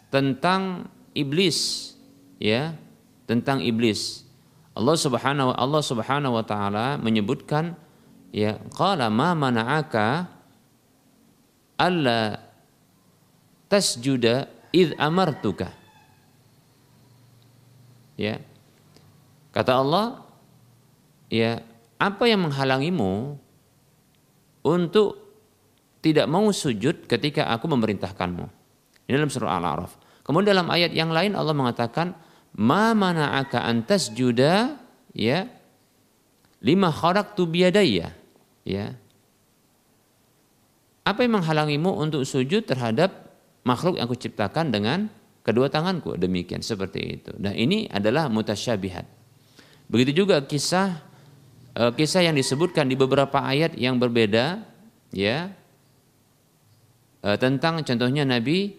[0.07, 1.91] tentang iblis
[2.39, 2.79] ya,
[3.27, 4.23] tentang iblis.
[4.73, 7.77] Allah Subhanahu Allah Subhanahu wa taala menyebutkan
[8.33, 10.25] ya qala ma mana'aka
[11.77, 12.52] alla
[13.73, 15.73] tasjuda id amartuka.
[18.13, 18.37] Ya.
[19.49, 20.21] Kata Allah
[21.33, 21.65] ya
[21.97, 23.41] apa yang menghalangimu
[24.61, 25.17] untuk
[26.05, 28.45] tidak mau sujud ketika aku memerintahkanmu?
[29.09, 29.97] Ini dalam surah Al-A'raf.
[30.21, 32.13] Kemudian dalam ayat yang lain Allah mengatakan
[32.53, 34.77] ma mana'aka antas juda
[35.17, 35.49] ya
[36.61, 36.93] lima
[37.33, 38.13] tu biadaya
[38.61, 38.85] ya.
[41.03, 43.22] Apa yang menghalangimu untuk sujud terhadap
[43.63, 45.07] makhluk yang aku ciptakan dengan
[45.43, 46.15] kedua tanganku.
[46.15, 47.31] Demikian seperti itu.
[47.39, 49.05] Nah ini adalah mutasyabihat.
[49.91, 51.03] Begitu juga kisah
[51.75, 54.63] eh, kisah yang disebutkan di beberapa ayat yang berbeda
[55.11, 55.51] ya
[57.23, 58.71] eh, tentang contohnya Nabi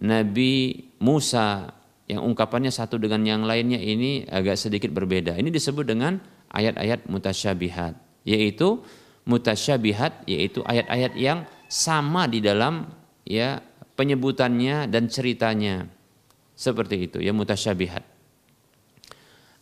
[0.00, 1.70] Nabi Musa
[2.10, 5.38] yang ungkapannya satu dengan yang lainnya ini agak sedikit berbeda.
[5.38, 6.18] Ini disebut dengan
[6.50, 7.94] ayat-ayat mutasyabihat,
[8.26, 8.82] yaitu
[9.30, 12.90] mutasyabihat yaitu ayat-ayat yang sama di dalam
[13.22, 13.62] ya
[14.00, 15.84] penyebutannya dan ceritanya.
[16.56, 18.00] Seperti itu ya mutasyabihat.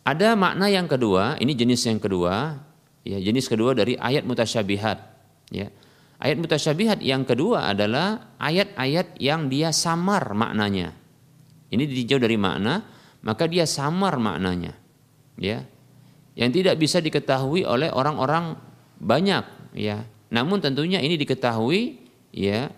[0.07, 2.55] Ada makna yang kedua, ini jenis yang kedua,
[3.03, 4.97] ya jenis kedua dari ayat mutasyabihat,
[5.51, 5.67] ya.
[6.19, 10.91] Ayat mutasyabihat yang kedua adalah ayat-ayat yang dia samar maknanya.
[11.71, 12.83] Ini ditinjau dari makna,
[13.23, 14.75] maka dia samar maknanya.
[15.39, 15.63] Ya.
[16.35, 18.59] Yang tidak bisa diketahui oleh orang-orang
[18.99, 20.03] banyak, ya.
[20.27, 22.03] Namun tentunya ini diketahui
[22.35, 22.69] ya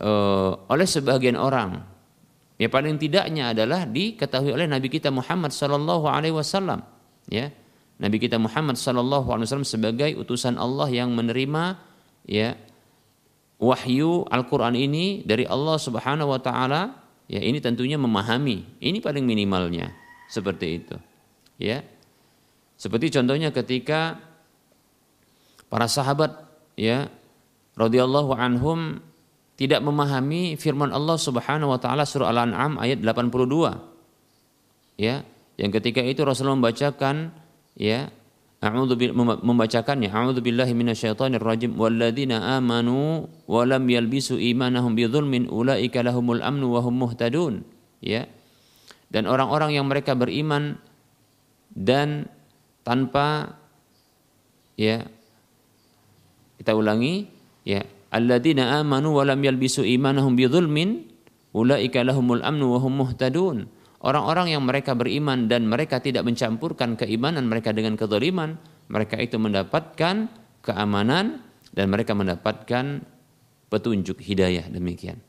[0.00, 0.10] e,
[0.56, 1.84] oleh sebagian orang.
[2.56, 6.84] Ya paling tidaknya adalah diketahui oleh Nabi kita Muhammad sallallahu alaihi wasallam,
[7.28, 7.52] ya.
[8.00, 11.76] Nabi kita Muhammad sallallahu alaihi wasallam sebagai utusan Allah yang menerima
[12.24, 12.56] ya
[13.60, 16.96] wahyu Al-Qur'an ini dari Allah Subhanahu wa taala
[17.28, 19.92] ya ini tentunya memahami ini paling minimalnya
[20.32, 20.96] seperti itu
[21.60, 21.84] ya
[22.80, 24.16] seperti contohnya ketika
[25.68, 26.40] para sahabat
[26.80, 27.12] ya
[27.76, 29.04] radhiyallahu anhum
[29.60, 35.20] tidak memahami firman Allah Subhanahu wa taala surah Al-An'am ayat 82 ya
[35.60, 37.36] yang ketika itu Rasulullah membacakan
[37.76, 38.08] ya
[38.60, 46.44] A'udzu membacakannya A'udzu billahi minasyaitonir rajim walladzina amanu wa lam yalbisu imanahum bidzulmin ulaika lahumul
[46.44, 47.64] amnu wa hum muhtadun.
[48.04, 48.28] Ya
[49.10, 50.78] dan orang-orang yang mereka beriman
[51.74, 52.30] dan
[52.86, 53.58] tanpa
[54.78, 55.08] ya
[56.62, 57.32] kita ulangi
[57.66, 61.08] ya alladzina amanu wa lam yalbisu imanahum bidzulmin
[61.54, 63.70] ulaika lahumul amnu wa hum muhtadun
[64.00, 68.56] Orang-orang yang mereka beriman dan mereka tidak mencampurkan keimanan mereka dengan kezaliman,
[68.88, 70.24] mereka itu mendapatkan
[70.64, 71.44] keamanan
[71.76, 73.04] dan mereka mendapatkan
[73.68, 75.20] petunjuk hidayah demikian.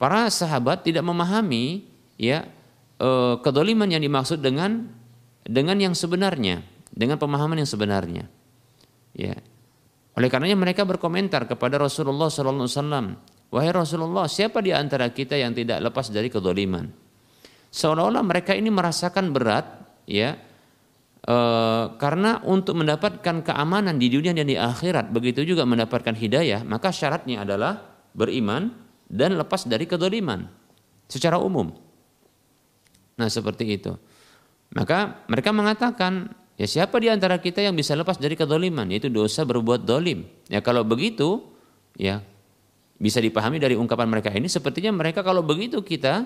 [0.00, 1.84] Para sahabat tidak memahami
[2.16, 2.48] ya
[2.96, 4.88] eh, kezaliman yang dimaksud dengan
[5.44, 8.24] dengan yang sebenarnya, dengan pemahaman yang sebenarnya.
[9.12, 9.36] Ya.
[10.16, 12.64] Oleh karenanya mereka berkomentar kepada Rasulullah SAW,
[13.52, 17.06] wahai Rasulullah, siapa di antara kita yang tidak lepas dari kezaliman?
[17.76, 19.66] seolah-olah mereka ini merasakan berat
[20.08, 20.40] ya
[21.20, 21.36] e,
[22.00, 27.44] karena untuk mendapatkan keamanan di dunia dan di akhirat begitu juga mendapatkan hidayah maka syaratnya
[27.44, 27.84] adalah
[28.16, 28.72] beriman
[29.12, 30.48] dan lepas dari kedoliman
[31.04, 31.68] secara umum
[33.20, 33.92] nah seperti itu
[34.72, 39.44] maka mereka mengatakan ya siapa di antara kita yang bisa lepas dari kedoliman yaitu dosa
[39.44, 41.44] berbuat dolim ya kalau begitu
[41.96, 42.20] ya
[42.96, 46.24] bisa dipahami dari ungkapan mereka ini sepertinya mereka kalau begitu kita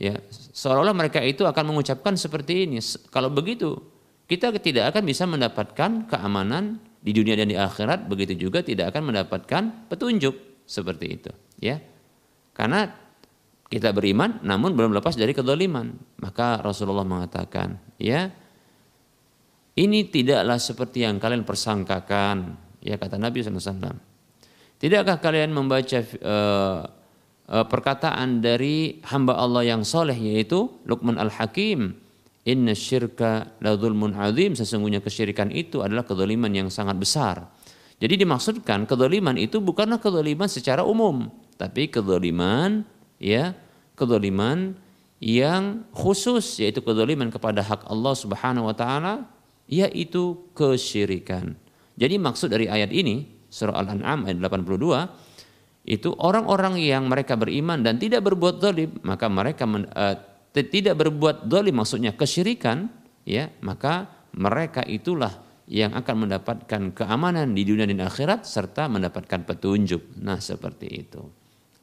[0.00, 0.16] Ya,
[0.56, 2.80] seolah-olah mereka itu akan mengucapkan seperti ini.
[3.12, 3.76] Kalau begitu,
[4.24, 9.12] kita tidak akan bisa mendapatkan keamanan di dunia dan di akhirat, begitu juga tidak akan
[9.12, 11.84] mendapatkan petunjuk seperti itu, ya.
[12.56, 12.88] Karena
[13.68, 15.92] kita beriman namun belum lepas dari kedoliman.
[16.16, 18.32] Maka Rasulullah mengatakan, ya,
[19.80, 23.96] ini tidaklah seperti yang kalian persangkakan, ya kata Nabi SAW.
[24.80, 26.80] Tidakkah kalian membaca uh,
[27.64, 31.96] perkataan dari hamba Allah yang soleh yaitu Luqman Al-Hakim
[32.48, 37.52] Inna syirka la zulmun azim sesungguhnya kesyirikan itu adalah kedoliman yang sangat besar.
[38.00, 41.28] Jadi dimaksudkan kedoliman itu bukanlah kedoliman secara umum,
[41.60, 42.80] tapi kedoliman
[43.20, 43.52] ya
[43.92, 44.72] kedoliman
[45.20, 49.28] yang khusus yaitu kedoliman kepada hak Allah Subhanahu wa taala
[49.70, 51.54] yaitu kesyirikan.
[51.94, 57.96] Jadi maksud dari ayat ini surah Al-An'am ayat 82 itu orang-orang yang mereka beriman dan
[57.96, 60.18] tidak berbuat dolim maka mereka men, uh,
[60.50, 62.90] tidak berbuat dolim maksudnya kesyirikan
[63.22, 70.18] ya maka mereka itulah yang akan mendapatkan keamanan di dunia dan akhirat serta mendapatkan petunjuk.
[70.18, 71.22] Nah seperti itu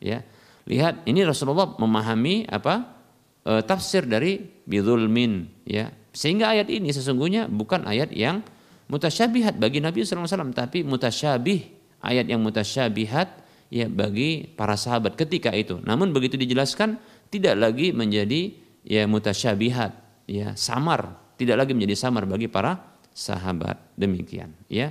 [0.04, 0.20] ya.
[0.68, 3.00] Lihat ini Rasulullah memahami apa?
[3.48, 5.88] E, tafsir dari bidulmin ya
[6.18, 8.42] sehingga ayat ini sesungguhnya bukan ayat yang
[8.90, 11.70] mutasyabihat bagi Nabi SAW tapi mutasyabih
[12.02, 15.78] ayat yang mutasyabihat ya bagi para sahabat ketika itu.
[15.86, 16.98] Namun begitu dijelaskan
[17.30, 18.50] tidak lagi menjadi
[18.82, 21.22] ya mutasyabihat ya samar.
[21.38, 23.78] Tidak lagi menjadi samar bagi para sahabat.
[23.94, 24.90] Demikian ya.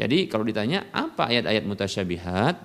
[0.00, 2.56] Jadi kalau ditanya apa ayat-ayat mutasyabihat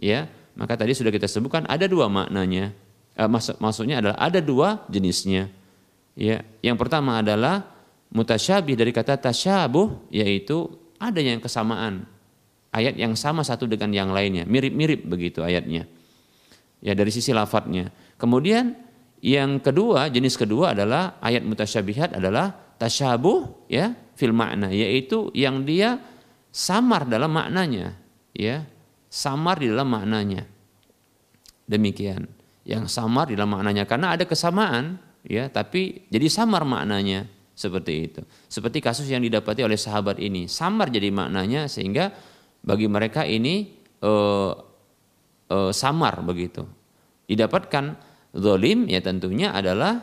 [0.00, 0.24] ya
[0.56, 2.72] maka tadi sudah kita sebutkan ada dua maknanya.
[3.12, 5.52] Eh, maksud, maksudnya adalah ada dua jenisnya
[6.18, 7.72] ya yang pertama adalah
[8.12, 10.68] mutasyabih dari kata tasyabuh yaitu
[11.00, 12.06] ada yang kesamaan.
[12.72, 14.48] Ayat yang sama satu dengan yang lainnya.
[14.48, 15.84] Mirip-mirip begitu ayatnya.
[16.80, 17.92] Ya dari sisi lafadznya.
[18.16, 18.72] Kemudian
[19.20, 22.48] yang kedua jenis kedua adalah ayat mutasyabihat adalah
[22.80, 24.72] tasyabuh ya fil makna.
[24.72, 26.00] Yaitu yang dia
[26.48, 27.92] samar dalam maknanya
[28.32, 28.64] ya.
[29.12, 30.48] Samar di dalam maknanya.
[31.68, 32.24] Demikian.
[32.64, 33.84] Yang samar di dalam maknanya.
[33.84, 34.96] Karena ada kesamaan
[35.26, 38.20] ya tapi jadi samar maknanya seperti itu.
[38.48, 42.10] Seperti kasus yang didapati oleh sahabat ini, samar jadi maknanya sehingga
[42.64, 43.70] bagi mereka ini
[44.02, 44.52] uh,
[45.52, 46.64] uh, samar begitu.
[47.28, 47.96] Didapatkan
[48.34, 50.00] zolim ya tentunya adalah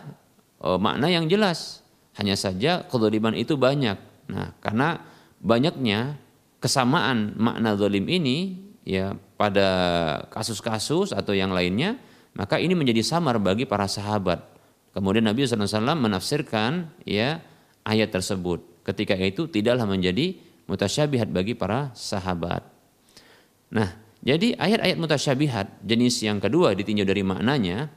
[0.61, 1.81] uh, makna yang jelas.
[2.17, 3.95] Hanya saja kezoliman itu banyak.
[4.29, 4.99] Nah, karena
[5.39, 6.19] banyaknya
[6.59, 9.69] kesamaan makna zolim ini ya pada
[10.29, 11.95] kasus-kasus atau yang lainnya,
[12.35, 14.58] maka ini menjadi samar bagi para sahabat
[14.99, 17.39] Kemudian Nabi SAW menafsirkan ya
[17.87, 18.83] ayat tersebut.
[18.83, 20.35] Ketika itu tidaklah menjadi
[20.67, 22.67] mutasyabihat bagi para sahabat.
[23.71, 27.87] Nah, jadi ayat-ayat mutasyabihat jenis yang kedua ditinjau dari maknanya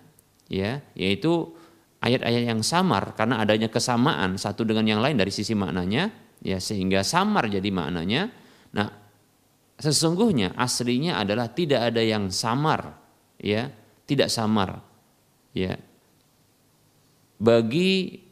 [0.47, 1.51] ya, yaitu
[1.99, 6.07] ayat-ayat yang samar karena adanya kesamaan satu dengan yang lain dari sisi maknanya
[6.39, 8.31] ya sehingga samar jadi maknanya.
[8.79, 8.87] Nah,
[9.75, 12.95] sesungguhnya aslinya adalah tidak ada yang samar
[13.43, 13.75] ya,
[14.07, 14.87] tidak samar.
[15.51, 15.77] Ya,
[17.43, 18.23] bagi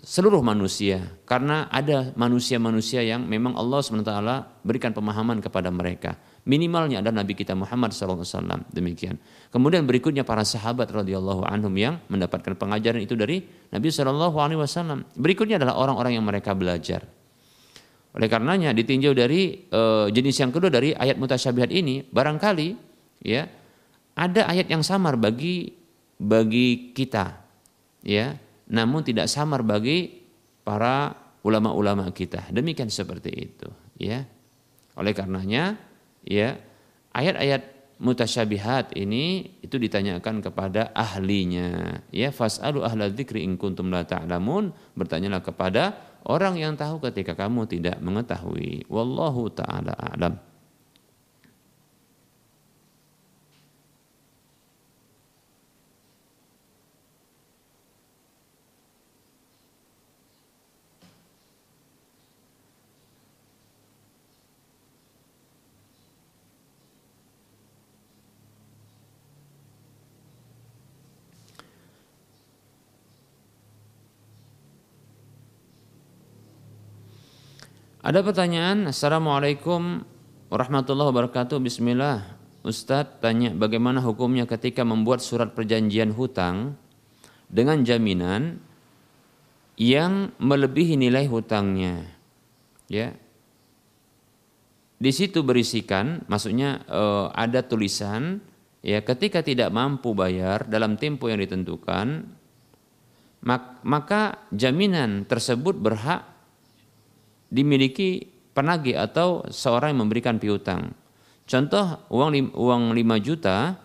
[0.00, 1.20] seluruh manusia.
[1.28, 4.12] Karena ada manusia-manusia yang memang Allah SWT
[4.64, 6.16] berikan pemahaman kepada mereka.
[6.42, 9.14] Minimalnya ada Nabi kita Muhammad SAW demikian.
[9.54, 15.78] Kemudian berikutnya para sahabat radhiyallahu anhum yang mendapatkan pengajaran itu dari Nabi SAW berikutnya adalah
[15.78, 17.06] orang-orang yang mereka belajar.
[18.12, 22.68] Oleh karenanya ditinjau dari e, jenis yang kedua dari ayat mutasyabihat ini barangkali
[23.24, 23.48] ya
[24.18, 25.72] ada ayat yang samar bagi
[26.20, 27.41] bagi kita
[28.02, 28.38] ya.
[28.68, 30.22] Namun tidak samar bagi
[30.62, 32.50] para ulama-ulama kita.
[32.54, 33.68] Demikian seperti itu.
[33.98, 34.26] Ya.
[34.94, 35.80] Oleh karenanya
[36.22, 36.60] ya
[37.16, 42.02] ayat-ayat mutasyabihat ini itu ditanyakan kepada ahlinya.
[42.12, 44.74] Ya fasalu ahla dzikri in kuntum la ta'lamun.
[44.98, 45.96] Bertanyalah kepada
[46.28, 48.86] orang yang tahu ketika kamu tidak mengetahui.
[48.86, 50.51] Wallahu taala a'lam
[78.02, 80.02] Ada pertanyaan, Assalamualaikum
[80.50, 81.62] warahmatullahi wabarakatuh.
[81.62, 82.34] Bismillah.
[82.66, 86.74] Ustadz tanya bagaimana hukumnya ketika membuat surat perjanjian hutang
[87.46, 88.58] dengan jaminan
[89.78, 92.10] yang melebihi nilai hutangnya.
[92.90, 93.14] Ya.
[94.98, 98.42] Di situ berisikan, maksudnya eh, ada tulisan
[98.82, 102.26] ya ketika tidak mampu bayar dalam tempo yang ditentukan
[103.86, 106.31] maka jaminan tersebut berhak
[107.52, 110.96] dimiliki penagih atau seorang yang memberikan piutang.
[111.44, 113.76] Contoh uang uang 5 juta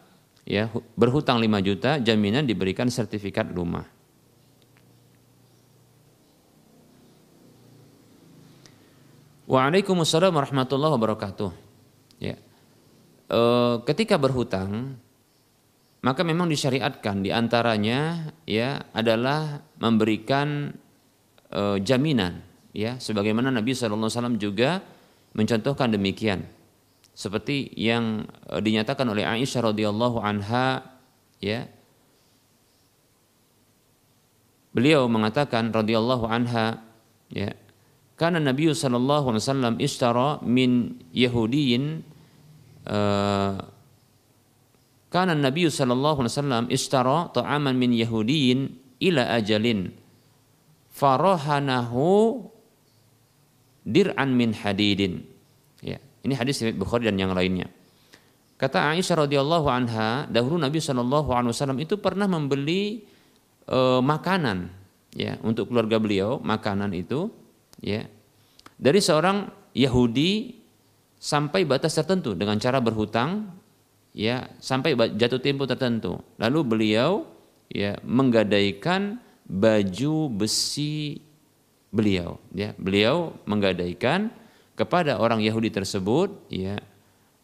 [0.47, 3.83] ya berhutang 5 juta jaminan diberikan sertifikat rumah.
[9.47, 11.51] Waalaikumsalam warahmatullahi wabarakatuh.
[12.19, 12.35] Ya.
[13.31, 13.41] E,
[13.87, 14.99] ketika berhutang
[16.03, 20.75] maka memang disyariatkan di antaranya ya adalah memberikan
[21.47, 22.46] e, jaminan
[22.77, 24.85] ya sebagaimana Nabi SAW juga
[25.33, 26.45] mencontohkan demikian.
[27.17, 30.85] Seperti yang e, dinyatakan oleh Aisyah radhiyallahu anha
[31.41, 31.65] ya.
[34.77, 36.85] Beliau mengatakan radhiyallahu anha
[37.33, 37.57] ya
[38.17, 42.01] karena Nabi sallallahu alaihi wasallam ishtara min yahudiyin
[42.89, 43.61] uh,
[45.13, 46.65] karena Nabi sallallahu alaihi wasallam
[47.31, 49.93] ta'aman min yahudiyin ila ajalin.
[50.91, 52.41] Farahanahu
[53.87, 55.23] dir'an min hadidin.
[55.79, 57.71] Ya, ini hadis riwayat Bukhari dan yang lainnya.
[58.59, 63.05] Kata Aisyah radhiyallahu anha, dahulu Nabi Shallallahu alaihi wasallam itu pernah membeli
[63.63, 64.73] e, makanan
[65.13, 67.29] ya untuk keluarga beliau, makanan itu
[67.79, 68.03] ya
[68.75, 69.45] dari seorang
[69.77, 70.57] Yahudi
[71.21, 73.53] sampai batas tertentu dengan cara berhutang
[74.17, 76.17] ya sampai jatuh tempo tertentu.
[76.41, 77.29] Lalu beliau
[77.69, 81.21] ya menggadaikan baju besi
[81.97, 82.77] beliau ya.
[82.77, 84.29] Beliau menggadaikan
[84.77, 86.77] kepada orang Yahudi tersebut ya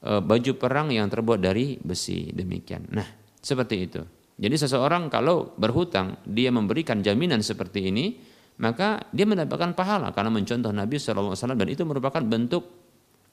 [0.06, 2.86] e, baju perang yang terbuat dari besi demikian.
[2.94, 3.10] Nah,
[3.42, 4.02] seperti itu.
[4.38, 8.18] Jadi seseorang kalau berhutang dia memberikan jaminan seperti ini,
[8.62, 12.70] maka dia mendapatkan pahala karena mencontoh Nabi SAW dan itu merupakan bentuk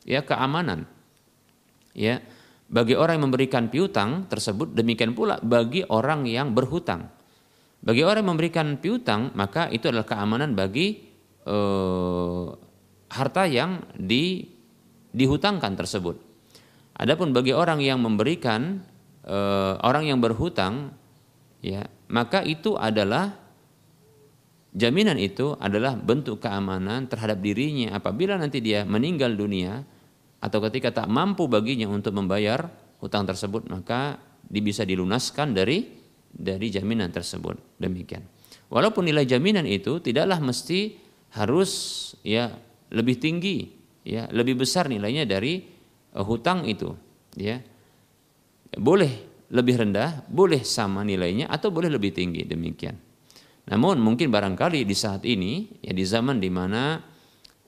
[0.08, 0.88] ya keamanan.
[1.92, 2.22] Ya,
[2.70, 7.10] bagi orang yang memberikan piutang tersebut demikian pula bagi orang yang berhutang.
[7.80, 11.09] Bagi orang yang memberikan piutang maka itu adalah keamanan bagi
[11.46, 12.46] eh,
[13.10, 14.46] harta yang di
[15.10, 16.16] dihutangkan tersebut.
[17.00, 18.82] Adapun bagi orang yang memberikan
[19.24, 20.94] eh, orang yang berhutang
[21.64, 23.34] ya, maka itu adalah
[24.70, 27.98] jaminan itu adalah bentuk keamanan terhadap dirinya.
[27.98, 29.82] Apabila nanti dia meninggal dunia
[30.40, 32.70] atau ketika tak mampu baginya untuk membayar
[33.00, 35.84] hutang tersebut maka bisa dilunaskan dari
[36.30, 37.58] dari jaminan tersebut.
[37.76, 38.22] Demikian.
[38.70, 41.70] Walaupun nilai jaminan itu tidaklah mesti harus
[42.26, 42.54] ya
[42.90, 43.70] lebih tinggi
[44.02, 45.62] ya lebih besar nilainya dari
[46.16, 46.90] uh, hutang itu
[47.38, 47.62] ya
[48.74, 53.10] boleh lebih rendah boleh sama nilainya atau boleh lebih tinggi demikian
[53.70, 56.98] namun mungkin barangkali di saat ini ya di zaman di mana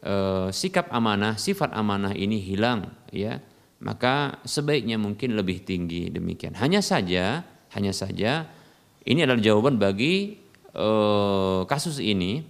[0.02, 0.14] e,
[0.50, 3.38] sikap amanah, sifat amanah ini hilang ya,
[3.78, 6.58] maka sebaiknya mungkin lebih tinggi demikian.
[6.58, 7.46] Hanya saja,
[7.78, 8.50] hanya saja
[9.06, 10.42] ini adalah jawaban bagi
[10.74, 10.88] e,
[11.70, 12.42] kasus ini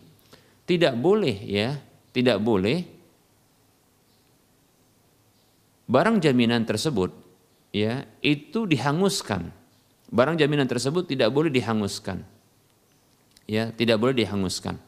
[0.72, 1.76] tidak boleh ya,
[2.16, 2.88] tidak boleh
[5.84, 7.12] barang jaminan tersebut
[7.76, 9.52] ya itu dihanguskan.
[10.12, 12.24] Barang jaminan tersebut tidak boleh dihanguskan
[13.46, 14.78] ya tidak boleh dihanguskan.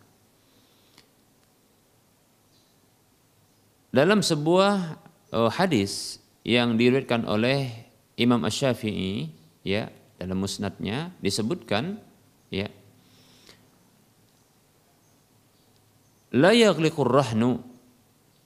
[3.95, 4.99] Dalam sebuah
[5.31, 7.71] uh, hadis yang diriwayatkan oleh
[8.19, 9.31] Imam Asy-Syafi'i
[9.63, 9.87] ya
[10.19, 12.03] dalam musnadnya disebutkan
[12.51, 12.67] ya
[16.35, 17.51] la rahnu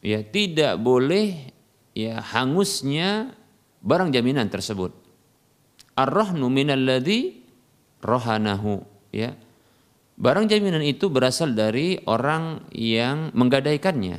[0.04, 1.50] ya tidak boleh
[1.96, 3.32] ya hangusnya
[3.80, 4.92] barang jaminan tersebut
[5.96, 7.42] ar-rahnu minalladzi
[8.04, 9.34] rohanahu ya
[10.18, 14.18] Barang jaminan itu berasal dari orang yang menggadaikannya.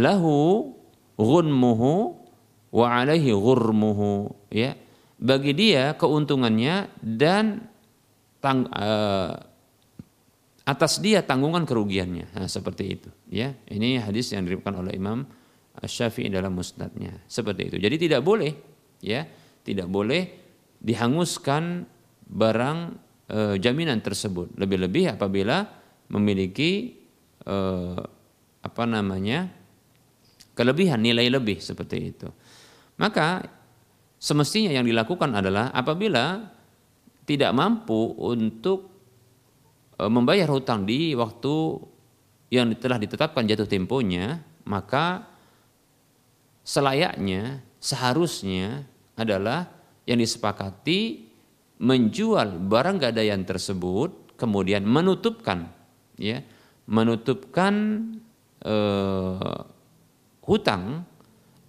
[0.00, 0.72] Lahu
[1.20, 1.92] ghunmuhu
[2.72, 4.80] wa alaihi ghurmuhu ya.
[5.20, 7.68] Bagi dia keuntungannya dan
[8.40, 9.44] tang, uh,
[10.64, 12.32] atas dia tanggungan kerugiannya.
[12.32, 13.52] Nah, seperti itu ya.
[13.68, 15.28] Ini hadis yang diriwayatkan oleh Imam
[15.84, 17.20] Syafi'i dalam musnadnya.
[17.28, 17.76] Seperti itu.
[17.76, 18.52] Jadi tidak boleh
[19.04, 19.28] ya,
[19.60, 20.22] tidak boleh
[20.80, 21.84] dihanguskan
[22.24, 22.78] barang
[23.28, 24.56] e, jaminan tersebut.
[24.56, 25.68] Lebih-lebih apabila
[26.08, 26.96] memiliki
[27.44, 27.56] e,
[28.64, 29.50] apa namanya
[30.56, 32.28] kelebihan nilai lebih seperti itu.
[32.96, 33.42] Maka
[34.22, 36.54] semestinya yang dilakukan adalah apabila
[37.26, 38.93] tidak mampu untuk
[39.98, 41.78] membayar hutang di waktu
[42.50, 45.26] yang telah ditetapkan jatuh temponya, maka
[46.64, 49.68] selayaknya seharusnya adalah
[50.08, 51.28] yang disepakati
[51.84, 55.68] menjual barang gadaian tersebut kemudian menutupkan
[56.16, 56.40] ya
[56.88, 57.74] menutupkan
[58.64, 59.58] eh,
[60.44, 61.04] hutang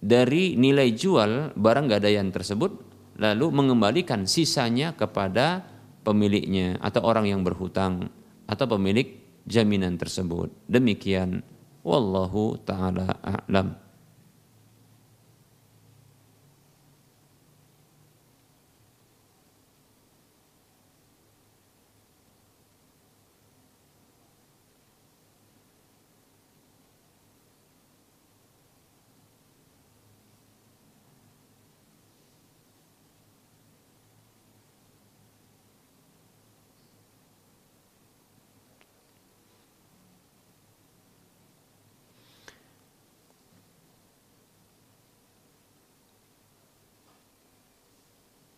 [0.00, 2.72] dari nilai jual barang gadaian tersebut
[3.16, 5.64] lalu mengembalikan sisanya kepada
[6.04, 8.12] pemiliknya atau orang yang berhutang
[8.46, 10.50] atau pemilik jaminan tersebut.
[10.66, 11.42] Demikian
[11.86, 13.78] wallahu taala a'lam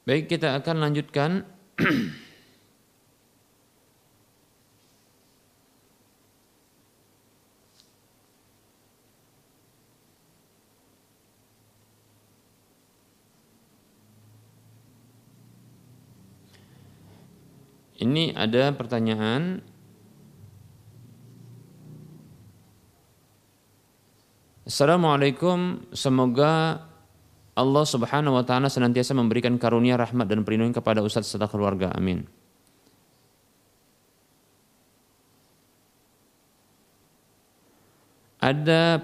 [0.09, 1.45] Baik, kita akan lanjutkan.
[18.01, 19.61] Ini ada pertanyaan.
[24.65, 26.88] Assalamualaikum, semoga
[27.59, 31.91] Allah Subhanahu wa taala senantiasa memberikan karunia rahmat dan perlindungan kepada ustaz serta keluarga.
[31.91, 32.23] Amin.
[38.39, 39.03] Ada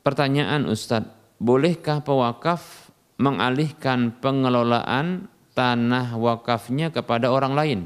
[0.00, 2.88] pertanyaan Ustadz, bolehkah pewakaf
[3.20, 7.80] mengalihkan pengelolaan tanah wakafnya kepada orang lain?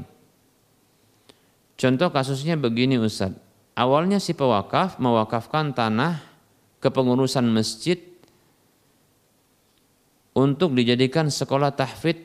[1.75, 3.43] Contoh kasusnya begini Ustadz,
[3.75, 6.23] awalnya si pewakaf mewakafkan tanah
[6.79, 8.08] kepengurusan masjid
[10.39, 12.23] untuk dijadikan sekolah tahfidz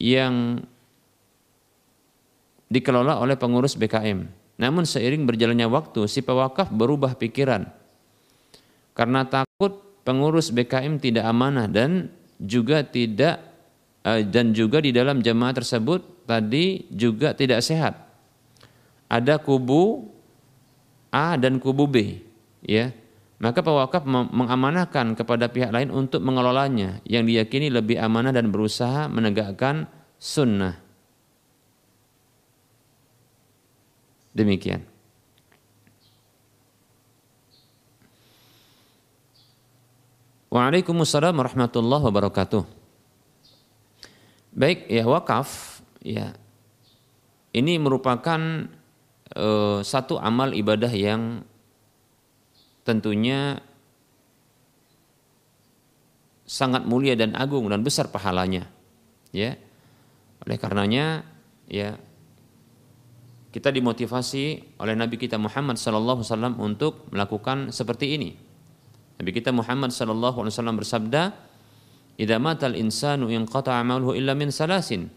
[0.00, 0.64] yang
[2.72, 4.24] dikelola oleh pengurus BKM.
[4.56, 7.68] Namun seiring berjalannya waktu, si pewakaf berubah pikiran.
[8.96, 12.08] Karena takut pengurus BKM tidak amanah dan
[12.40, 13.40] juga tidak
[14.04, 18.00] eh, dan juga di dalam jemaah tersebut tadi juga tidak sehat.
[19.12, 20.08] Ada kubu
[21.12, 22.24] A dan kubu B,
[22.64, 22.88] ya.
[23.42, 29.90] Maka pewakaf mengamanahkan kepada pihak lain untuk mengelolanya yang diyakini lebih amanah dan berusaha menegakkan
[30.14, 30.78] sunnah.
[34.30, 34.86] Demikian.
[40.54, 42.62] Waalaikumsalam warahmatullahi wabarakatuh.
[44.54, 46.38] Baik, ya wakaf ya.
[47.50, 48.70] Ini merupakan
[49.34, 51.42] uh, satu amal ibadah yang
[52.82, 53.62] tentunya
[56.46, 58.68] sangat mulia dan agung dan besar pahalanya.
[59.32, 59.56] Ya.
[60.44, 61.24] Oleh karenanya
[61.70, 61.96] ya
[63.52, 68.30] kita dimotivasi oleh Nabi kita Muhammad sallallahu alaihi wasallam untuk melakukan seperti ini.
[69.20, 71.22] Nabi kita Muhammad sallallahu alaihi wasallam bersabda,
[72.16, 75.12] "Idza matal insanu inqata'a 'amaluhu illa min salasin."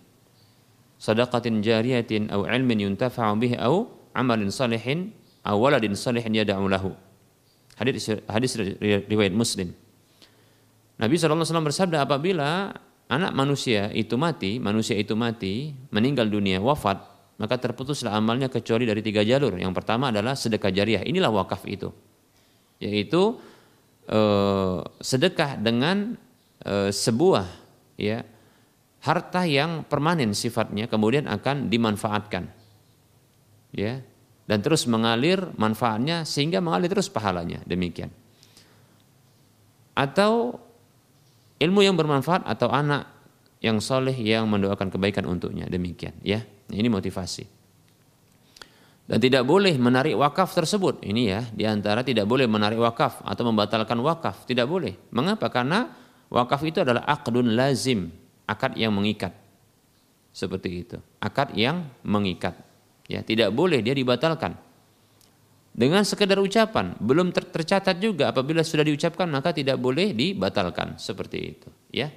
[1.00, 5.16] Sadaqatin jariyatin aw 'ilmin yuntafa'u bihi aw 'amalin salihin
[5.48, 6.92] aw waladin salihin yad'u lahu.
[7.76, 9.76] Hadis hadis riwayat Muslim.
[10.96, 12.72] Nabi SAW bersabda apabila
[13.12, 17.04] anak manusia itu mati, manusia itu mati, meninggal dunia, wafat,
[17.36, 19.60] maka terputuslah amalnya kecuali dari tiga jalur.
[19.60, 21.04] Yang pertama adalah sedekah jariah.
[21.04, 21.92] Inilah wakaf itu,
[22.80, 23.36] yaitu
[24.08, 26.16] eh, sedekah dengan
[26.64, 27.46] eh, sebuah
[28.00, 28.24] ya
[29.04, 32.50] harta yang permanen sifatnya, kemudian akan dimanfaatkan.
[33.76, 34.00] Ya,
[34.46, 37.66] dan terus mengalir manfaatnya sehingga mengalir terus pahalanya.
[37.66, 38.14] Demikian.
[39.98, 40.62] Atau
[41.58, 43.10] ilmu yang bermanfaat atau anak
[43.66, 45.66] yang soleh yang mendoakan kebaikan untuknya.
[45.66, 46.46] Demikian ya.
[46.70, 47.46] Ini motivasi.
[49.06, 51.06] Dan tidak boleh menarik wakaf tersebut.
[51.06, 54.50] Ini ya di antara tidak boleh menarik wakaf atau membatalkan wakaf.
[54.50, 54.98] Tidak boleh.
[55.14, 55.50] Mengapa?
[55.54, 55.90] Karena
[56.30, 58.10] wakaf itu adalah akdun lazim.
[58.50, 59.34] Akad yang mengikat.
[60.34, 60.98] Seperti itu.
[61.22, 62.65] Akad yang mengikat
[63.06, 64.58] Ya, tidak boleh dia dibatalkan.
[65.76, 71.38] Dengan sekedar ucapan, belum ter tercatat juga apabila sudah diucapkan maka tidak boleh dibatalkan seperti
[71.52, 72.08] itu, ya.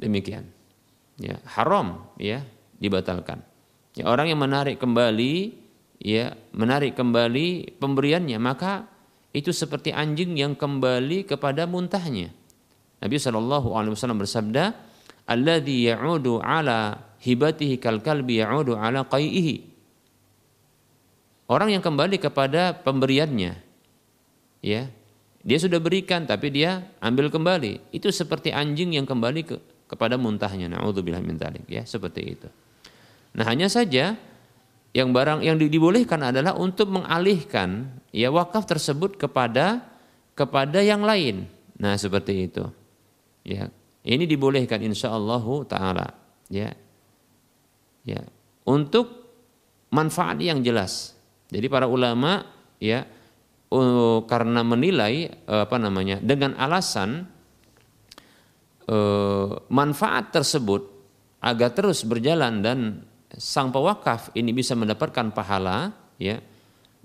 [0.00, 0.48] Demikian.
[1.20, 2.40] Ya, haram ya
[2.80, 3.44] dibatalkan.
[3.92, 5.52] Ya, orang yang menarik kembali
[6.00, 8.88] ya, menarik kembali pemberiannya maka
[9.36, 12.32] itu seperti anjing yang kembali kepada muntahnya.
[13.04, 14.64] Nabi wasallam bersabda,
[15.28, 19.68] "Alladzi ya'udu ala hibatihi kal kalbi ya'udu ala qai'ihi.
[21.50, 23.58] Orang yang kembali kepada pemberiannya,
[24.62, 24.86] ya,
[25.40, 27.90] dia sudah berikan tapi dia ambil kembali.
[27.90, 29.56] Itu seperti anjing yang kembali ke,
[29.90, 30.70] kepada muntahnya.
[30.70, 32.48] Nauzubillah min dzalik, ya, seperti itu.
[33.34, 34.14] Nah, hanya saja
[34.90, 39.86] yang barang yang dibolehkan adalah untuk mengalihkan ya wakaf tersebut kepada
[40.34, 41.46] kepada yang lain.
[41.78, 42.64] Nah, seperti itu.
[43.42, 43.74] Ya.
[44.00, 46.06] Ini dibolehkan insya Allah taala,
[46.48, 46.72] ya.
[48.10, 48.26] Ya,
[48.66, 49.06] untuk
[49.94, 51.14] manfaat yang jelas.
[51.50, 52.42] Jadi para ulama
[52.82, 53.06] ya
[53.70, 57.26] uh, karena menilai uh, apa namanya dengan alasan
[58.90, 60.82] uh, manfaat tersebut
[61.40, 62.78] agar terus berjalan dan
[63.38, 66.42] sang pewakaf ini bisa mendapatkan pahala ya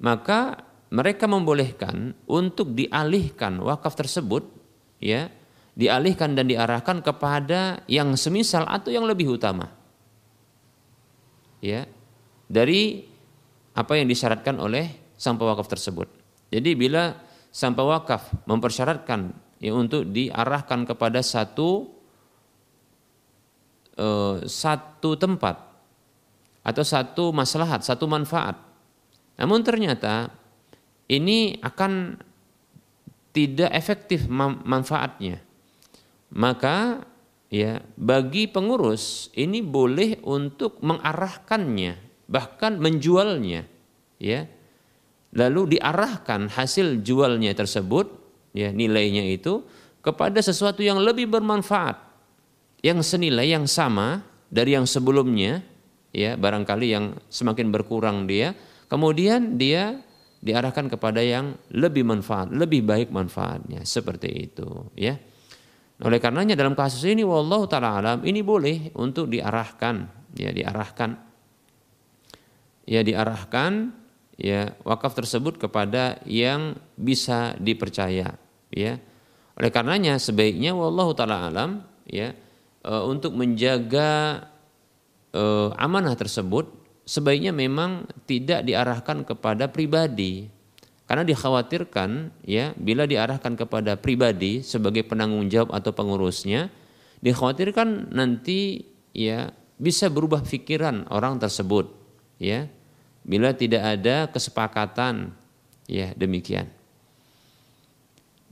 [0.02, 4.44] maka mereka membolehkan untuk dialihkan wakaf tersebut
[5.00, 5.30] ya
[5.76, 9.70] dialihkan dan diarahkan kepada yang semisal atau yang lebih utama
[11.60, 11.88] ya
[12.48, 13.04] dari
[13.76, 16.08] apa yang disyaratkan oleh sang pewakaf tersebut.
[16.52, 17.16] Jadi bila
[17.52, 21.90] sang pewakaf mempersyaratkan ya untuk diarahkan kepada satu
[24.00, 25.56] eh, satu tempat
[26.66, 28.58] atau satu maslahat, satu manfaat.
[29.38, 30.32] Namun ternyata
[31.12, 32.18] ini akan
[33.36, 35.44] tidak efektif manfaatnya.
[36.32, 37.04] Maka
[37.50, 43.70] ya bagi pengurus ini boleh untuk mengarahkannya bahkan menjualnya
[44.18, 44.50] ya
[45.36, 48.10] lalu diarahkan hasil jualnya tersebut
[48.56, 49.62] ya nilainya itu
[50.02, 52.02] kepada sesuatu yang lebih bermanfaat
[52.82, 55.62] yang senilai yang sama dari yang sebelumnya
[56.16, 58.58] ya barangkali yang semakin berkurang dia
[58.90, 60.06] kemudian dia
[60.46, 65.18] diarahkan kepada yang lebih manfaat, lebih baik manfaatnya seperti itu ya.
[66.04, 71.16] Oleh karenanya dalam kasus ini wallahu taala alam ini boleh untuk diarahkan ya diarahkan
[72.84, 73.96] ya diarahkan
[74.36, 78.36] ya wakaf tersebut kepada yang bisa dipercaya
[78.72, 79.00] ya.
[79.56, 82.36] Oleh karenanya sebaiknya wallahu taala alam ya
[82.84, 84.44] e, untuk menjaga
[85.32, 85.44] e,
[85.80, 86.68] amanah tersebut
[87.08, 90.52] sebaiknya memang tidak diarahkan kepada pribadi
[91.06, 96.74] karena dikhawatirkan ya bila diarahkan kepada pribadi sebagai penanggung jawab atau pengurusnya
[97.22, 101.94] dikhawatirkan nanti ya bisa berubah pikiran orang tersebut
[102.42, 102.66] ya
[103.26, 105.34] bila tidak ada kesepakatan
[105.90, 106.70] ya demikian.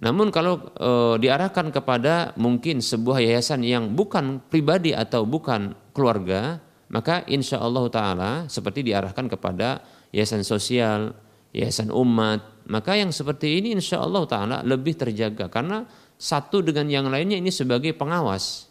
[0.04, 6.60] Namun kalau e, diarahkan kepada mungkin sebuah yayasan yang bukan pribadi atau bukan keluarga
[6.92, 9.80] maka insya Allah taala seperti diarahkan kepada
[10.12, 11.16] yayasan sosial
[11.54, 15.86] yayasan umat, maka yang seperti ini insya Allah Ta'ala lebih terjaga karena
[16.18, 18.68] satu dengan yang lainnya ini sebagai pengawas.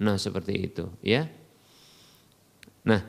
[0.00, 1.26] Nah seperti itu ya.
[2.86, 3.02] Nah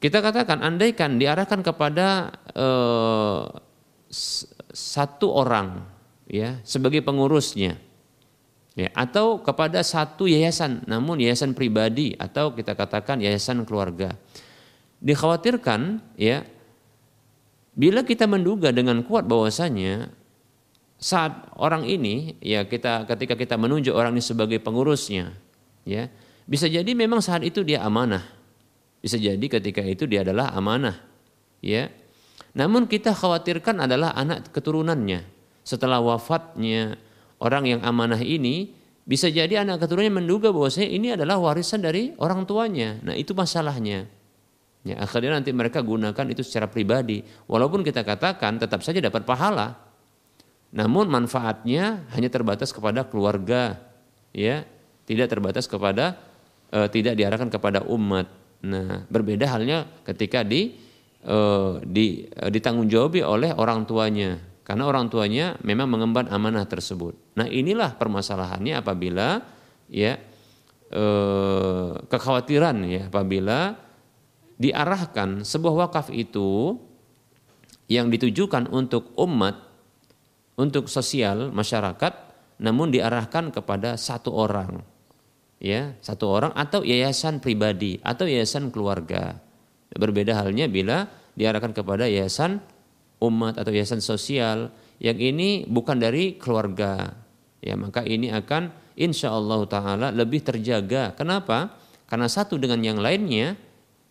[0.00, 3.42] kita katakan andaikan diarahkan kepada eh,
[4.72, 5.84] satu orang
[6.30, 7.76] ya sebagai pengurusnya
[8.78, 14.14] ya atau kepada satu yayasan namun yayasan pribadi atau kita katakan yayasan keluarga
[15.02, 16.46] dikhawatirkan ya
[17.80, 20.12] Bila kita menduga dengan kuat bahwasanya
[21.00, 25.32] saat orang ini ya kita ketika kita menunjuk orang ini sebagai pengurusnya
[25.88, 26.12] ya
[26.44, 28.20] bisa jadi memang saat itu dia amanah.
[29.00, 31.00] Bisa jadi ketika itu dia adalah amanah
[31.64, 31.88] ya.
[32.52, 35.24] Namun kita khawatirkan adalah anak keturunannya.
[35.64, 37.00] Setelah wafatnya
[37.40, 38.76] orang yang amanah ini
[39.08, 43.00] bisa jadi anak keturunannya menduga bahwasanya ini adalah warisan dari orang tuanya.
[43.00, 44.19] Nah itu masalahnya
[44.80, 47.20] Ya, akhirnya nanti mereka gunakan itu secara pribadi.
[47.44, 49.76] Walaupun kita katakan tetap saja dapat pahala.
[50.72, 53.76] Namun manfaatnya hanya terbatas kepada keluarga,
[54.32, 54.64] ya,
[55.04, 56.16] tidak terbatas kepada
[56.70, 58.30] e, tidak diarahkan kepada umat.
[58.64, 60.78] Nah, berbeda halnya ketika di
[61.26, 61.36] e,
[61.84, 64.38] di e, oleh orang tuanya.
[64.62, 67.34] Karena orang tuanya memang mengemban amanah tersebut.
[67.34, 69.42] Nah, inilah permasalahannya apabila
[69.90, 70.14] ya
[70.88, 71.04] e,
[72.06, 73.89] kekhawatiran ya apabila
[74.60, 76.76] diarahkan sebuah wakaf itu
[77.88, 79.56] yang ditujukan untuk umat,
[80.60, 82.12] untuk sosial masyarakat,
[82.60, 84.84] namun diarahkan kepada satu orang,
[85.58, 89.40] ya satu orang atau yayasan pribadi atau yayasan keluarga.
[89.90, 92.60] Berbeda halnya bila diarahkan kepada yayasan
[93.24, 97.16] umat atau yayasan sosial yang ini bukan dari keluarga,
[97.64, 101.16] ya maka ini akan insya Allah taala lebih terjaga.
[101.16, 101.80] Kenapa?
[102.06, 103.56] Karena satu dengan yang lainnya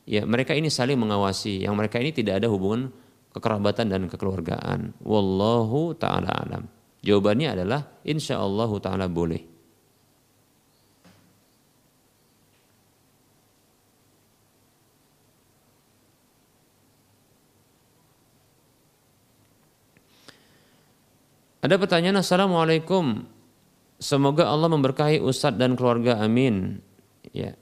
[0.10, 1.62] ya mereka ini saling mengawasi.
[1.62, 2.90] Yang mereka ini tidak ada hubungan
[3.30, 4.98] kekerabatan dan kekeluargaan.
[5.06, 6.66] Wallahu taala alam.
[7.06, 9.46] Jawabannya adalah insya Allah taala boleh.
[21.60, 23.28] Ada pertanyaan Assalamualaikum.
[24.00, 26.24] Semoga Allah memberkahi Ustadz dan keluarga.
[26.24, 26.80] Amin.
[27.36, 27.60] Ya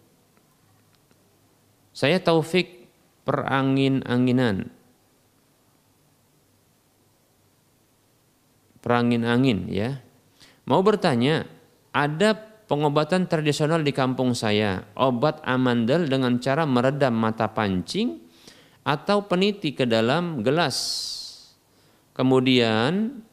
[1.97, 2.85] saya taufik
[3.25, 4.69] perangin-anginan.
[8.85, 9.97] Perangin-angin ya.
[10.69, 11.49] Mau bertanya,
[11.89, 12.37] ada
[12.69, 18.21] pengobatan tradisional di kampung saya, obat amandel dengan cara meredam mata pancing
[18.85, 20.77] atau peniti ke dalam gelas.
[22.13, 23.25] Kemudian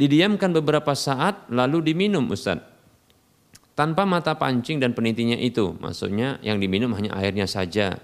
[0.00, 2.73] didiamkan beberapa saat lalu diminum Ustadz
[3.74, 5.74] tanpa mata pancing dan penitinya itu.
[5.78, 7.98] Maksudnya yang diminum hanya airnya saja.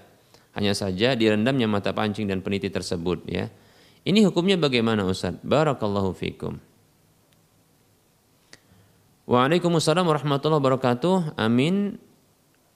[0.51, 3.47] Hanya saja direndamnya mata pancing dan peniti tersebut ya.
[4.03, 5.39] Ini hukumnya bagaimana Ustaz?
[5.39, 6.59] Barakallahu fikum.
[9.31, 11.39] Waalaikumsalam warahmatullahi wabarakatuh.
[11.39, 11.95] Amin.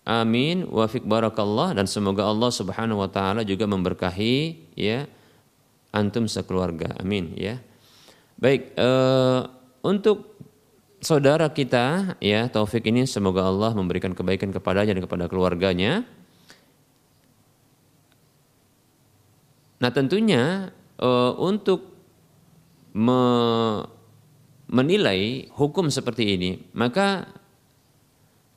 [0.05, 5.09] Amin wa fik barakallah dan semoga Allah Subhanahu wa taala juga memberkahi ya
[5.89, 6.93] antum sekeluarga.
[7.01, 7.57] Amin ya.
[8.37, 9.49] Baik, uh,
[9.81, 10.34] untuk
[11.05, 16.01] saudara kita ya Taufik ini semoga Allah memberikan kebaikan kepadanya dan kepada keluarganya.
[19.77, 21.93] Nah tentunya uh, untuk
[22.97, 23.21] me
[24.65, 27.29] menilai hukum seperti ini maka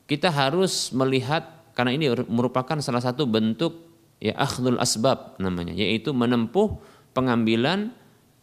[0.09, 1.45] kita harus melihat
[1.77, 3.77] karena ini merupakan salah satu bentuk
[4.17, 6.81] ya akhdul asbab namanya yaitu menempuh
[7.13, 7.93] pengambilan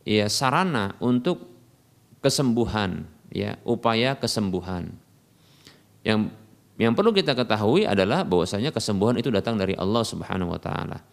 [0.06, 1.50] ya sarana untuk
[2.22, 4.96] kesembuhan ya upaya kesembuhan.
[6.08, 6.32] Yang
[6.80, 11.04] yang perlu kita ketahui adalah bahwasanya kesembuhan itu datang dari Allah Subhanahu wa taala.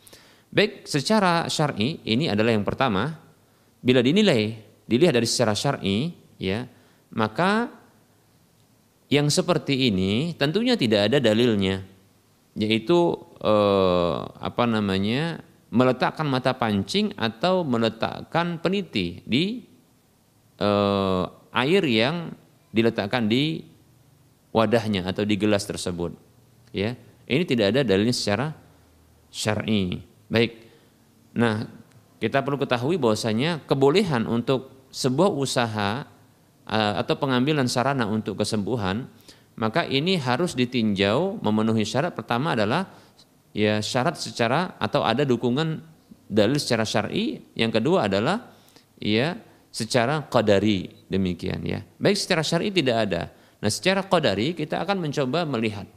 [0.53, 3.19] Baik, secara syar'i ini adalah yang pertama.
[3.83, 6.67] Bila dinilai, dilihat dari secara syar'i, ya,
[7.11, 7.67] maka
[9.11, 11.83] yang seperti ini tentunya tidak ada dalilnya,
[12.55, 15.43] yaitu eh, apa namanya
[15.73, 19.67] meletakkan mata pancing atau meletakkan peniti di
[20.61, 22.33] eh, air yang
[22.73, 23.63] diletakkan di
[24.53, 26.17] wadahnya atau di gelas tersebut.
[26.73, 26.97] Ya,
[27.29, 28.57] ini tidak ada dalilnya secara
[29.29, 30.01] syar'i.
[30.33, 30.65] Baik.
[31.37, 31.69] Nah,
[32.21, 36.09] kita perlu ketahui bahwasanya kebolehan untuk sebuah usaha
[36.73, 39.09] atau pengambilan sarana untuk kesembuhan,
[39.57, 42.89] maka ini harus ditinjau memenuhi syarat pertama adalah
[43.53, 45.85] ya syarat secara atau ada dukungan
[46.33, 48.57] dalil secara syar'i, yang kedua adalah
[48.97, 49.37] ya
[49.73, 51.81] secara qadari demikian ya.
[51.97, 53.23] Baik secara syar'i tidak ada.
[53.59, 55.89] Nah, secara qadari kita akan mencoba melihat.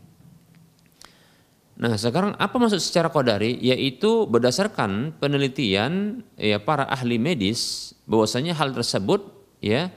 [1.75, 3.59] Nah, sekarang apa maksud secara qadari?
[3.59, 9.27] Yaitu berdasarkan penelitian ya para ahli medis bahwasanya hal tersebut
[9.59, 9.91] ya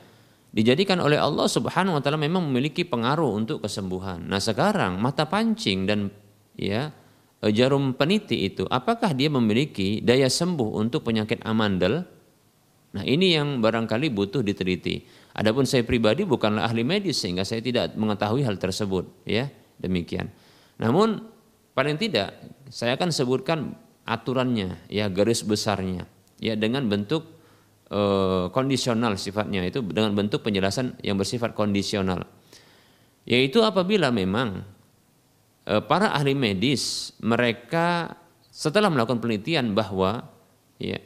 [0.51, 4.27] dijadikan oleh Allah Subhanahu wa taala memang memiliki pengaruh untuk kesembuhan.
[4.27, 6.11] Nah, sekarang mata pancing dan
[6.59, 6.91] ya
[7.39, 12.03] Eh, jarum peniti itu apakah dia memiliki daya sembuh untuk penyakit amandel?
[12.89, 15.05] Nah, ini yang barangkali butuh diteliti.
[15.37, 19.49] Adapun saya pribadi bukanlah ahli medis sehingga saya tidak mengetahui hal tersebut, ya.
[19.79, 20.33] Demikian.
[20.83, 21.23] Namun
[21.77, 22.35] paling tidak
[22.73, 23.77] saya akan sebutkan
[24.09, 26.09] aturannya, ya garis besarnya,
[26.43, 27.29] ya dengan bentuk
[27.87, 28.01] e,
[28.51, 32.27] kondisional sifatnya itu dengan bentuk penjelasan yang bersifat kondisional.
[33.29, 34.67] Yaitu apabila memang
[35.69, 38.17] Eh, para ahli medis mereka
[38.49, 40.25] setelah melakukan penelitian bahwa
[40.81, 40.97] ya,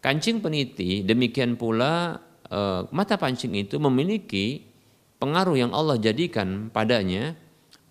[0.00, 4.64] kancing peniti demikian pula e, mata pancing itu memiliki
[5.20, 7.36] pengaruh yang Allah jadikan padanya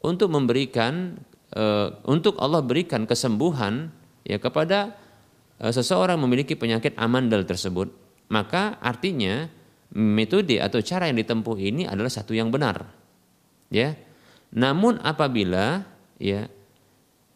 [0.01, 1.21] untuk memberikan
[1.53, 1.63] e,
[2.09, 3.93] untuk Allah berikan kesembuhan
[4.25, 4.97] ya kepada
[5.61, 7.93] e, seseorang memiliki penyakit amandel tersebut.
[8.29, 9.49] Maka artinya
[9.93, 12.89] metode atau cara yang ditempuh ini adalah satu yang benar
[13.69, 13.93] ya.
[14.49, 15.85] Namun apabila
[16.17, 16.49] ya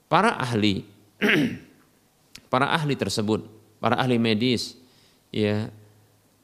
[0.09, 0.85] para ahli
[2.53, 3.45] para ahli tersebut,
[3.83, 4.79] para ahli medis
[5.27, 5.67] ya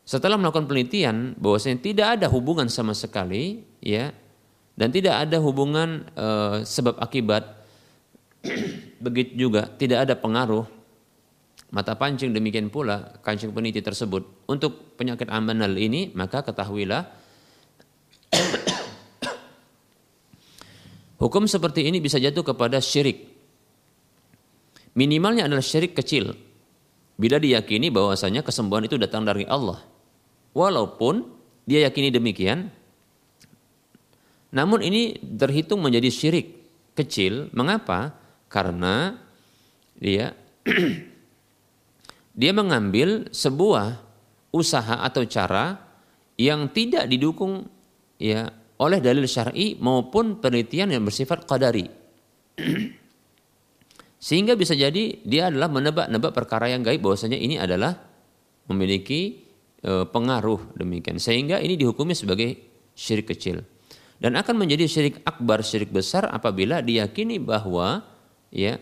[0.03, 4.11] setelah melakukan penelitian bahwasanya tidak ada hubungan sama sekali ya
[4.75, 6.27] dan tidak ada hubungan e,
[6.67, 7.47] sebab akibat
[9.05, 10.67] begitu juga tidak ada pengaruh
[11.71, 17.07] mata pancing demikian pula kancing peniti tersebut untuk penyakit amanal ini maka ketahuilah
[21.19, 23.27] Hukum seperti ini bisa jatuh kepada syirik.
[24.95, 26.31] Minimalnya adalah syirik kecil.
[27.19, 29.83] Bila diyakini bahwasanya kesembuhan itu datang dari Allah.
[30.55, 31.27] Walaupun
[31.67, 32.71] dia yakini demikian,
[34.55, 36.47] namun ini terhitung menjadi syirik
[36.95, 37.51] kecil.
[37.51, 38.15] Mengapa?
[38.47, 39.19] Karena
[39.99, 40.31] dia
[42.39, 43.99] dia mengambil sebuah
[44.55, 45.75] usaha atau cara
[46.39, 47.67] yang tidak didukung
[48.15, 48.47] ya
[48.79, 51.91] oleh dalil syar'i maupun penelitian yang bersifat qadari.
[54.19, 57.95] Sehingga bisa jadi dia adalah menebak-nebak perkara yang gaib bahwasanya ini adalah
[58.67, 59.47] memiliki
[59.79, 61.23] e, pengaruh demikian.
[61.23, 62.59] Sehingga ini dihukumi sebagai
[62.91, 63.63] syirik kecil.
[64.19, 68.03] Dan akan menjadi syirik akbar, syirik besar apabila diyakini bahwa
[68.51, 68.75] ya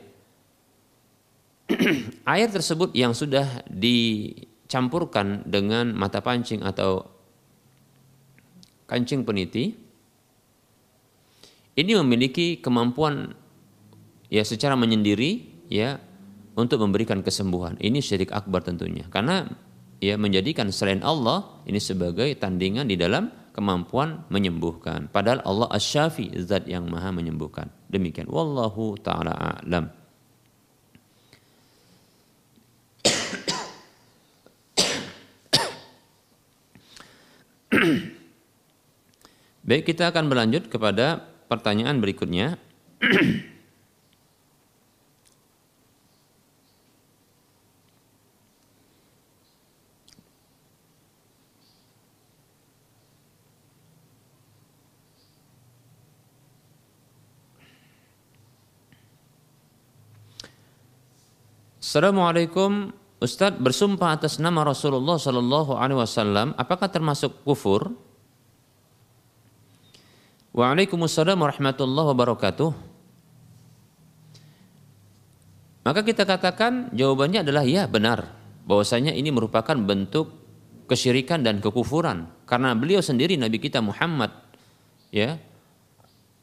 [2.33, 7.05] air tersebut yang sudah dicampurkan dengan mata pancing atau
[8.89, 9.75] kancing peniti
[11.77, 13.35] ini memiliki kemampuan
[14.27, 15.99] ya secara menyendiri ya
[16.57, 17.77] untuk memberikan kesembuhan.
[17.77, 19.05] Ini syirik akbar tentunya.
[19.13, 19.45] Karena
[20.01, 25.09] ya menjadikan selain Allah ini sebagai tandingan di dalam kemampuan menyembuhkan.
[25.09, 27.73] Padahal Allah Asy-Syafi, zat yang Maha menyembuhkan.
[27.89, 29.89] Demikian wallahu taala a'lam.
[39.67, 42.55] Baik, kita akan berlanjut kepada pertanyaan berikutnya.
[61.87, 62.91] Assalamualaikum
[63.23, 67.95] Ustadz bersumpah atas nama Rasulullah Sallallahu Alaihi Wasallam apakah termasuk kufur?
[70.51, 72.69] Waalaikumsalam warahmatullahi wabarakatuh.
[75.87, 78.35] Maka kita katakan jawabannya adalah ya benar
[78.67, 80.35] bahwasanya ini merupakan bentuk
[80.91, 84.35] kesyirikan dan kekufuran karena beliau sendiri Nabi kita Muhammad
[85.07, 85.39] ya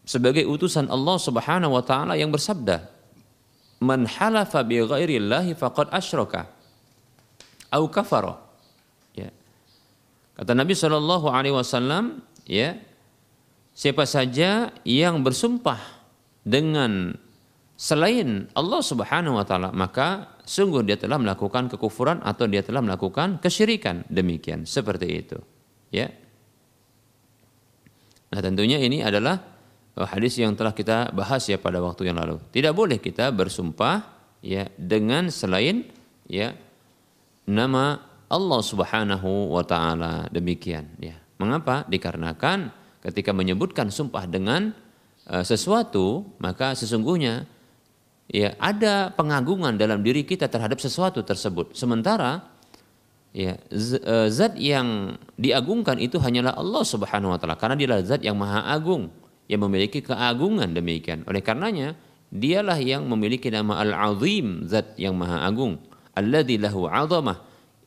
[0.09, 2.94] sebagai utusan Allah Subhanahu wa taala yang bersabda
[3.83, 6.51] man halafa bi ghairillahi faqad asyraka
[7.75, 8.39] au kafara.
[9.19, 9.35] Ya.
[10.39, 12.79] Kata Nabi Shallallahu alaihi wasallam, ya,
[13.75, 15.83] siapa saja yang bersumpah
[16.47, 17.19] dengan
[17.75, 23.43] selain Allah Subhanahu wa taala, maka sungguh dia telah melakukan kekufuran atau dia telah melakukan
[23.43, 24.07] kesyirikan.
[24.07, 25.39] Demikian, seperti itu.
[25.91, 26.11] Ya.
[28.35, 29.54] Nah, tentunya ini adalah
[30.03, 32.43] hadis yang telah kita bahas ya pada waktu yang lalu.
[32.51, 34.03] Tidak boleh kita bersumpah
[34.43, 35.87] ya dengan selain
[36.27, 36.51] ya
[37.47, 40.27] nama Allah Subhanahu wa taala.
[40.35, 41.15] Demikian ya.
[41.39, 41.87] Mengapa?
[41.87, 42.75] Dikarenakan
[43.07, 44.75] ketika menyebutkan sumpah dengan
[45.31, 47.47] uh, sesuatu, maka sesungguhnya
[48.27, 51.77] ya ada pengagungan dalam diri kita terhadap sesuatu tersebut.
[51.77, 52.55] Sementara
[53.35, 58.23] ya e, zat yang diagungkan itu hanyalah Allah Subhanahu wa taala karena dia adalah zat
[58.23, 59.11] yang maha agung
[59.51, 61.25] yang memiliki keagungan demikian.
[61.29, 61.97] Oleh karenanya
[62.35, 65.79] dialah yang memiliki nama al-azim zat yang maha agung
[66.19, 67.39] alladzi lahu 'azamah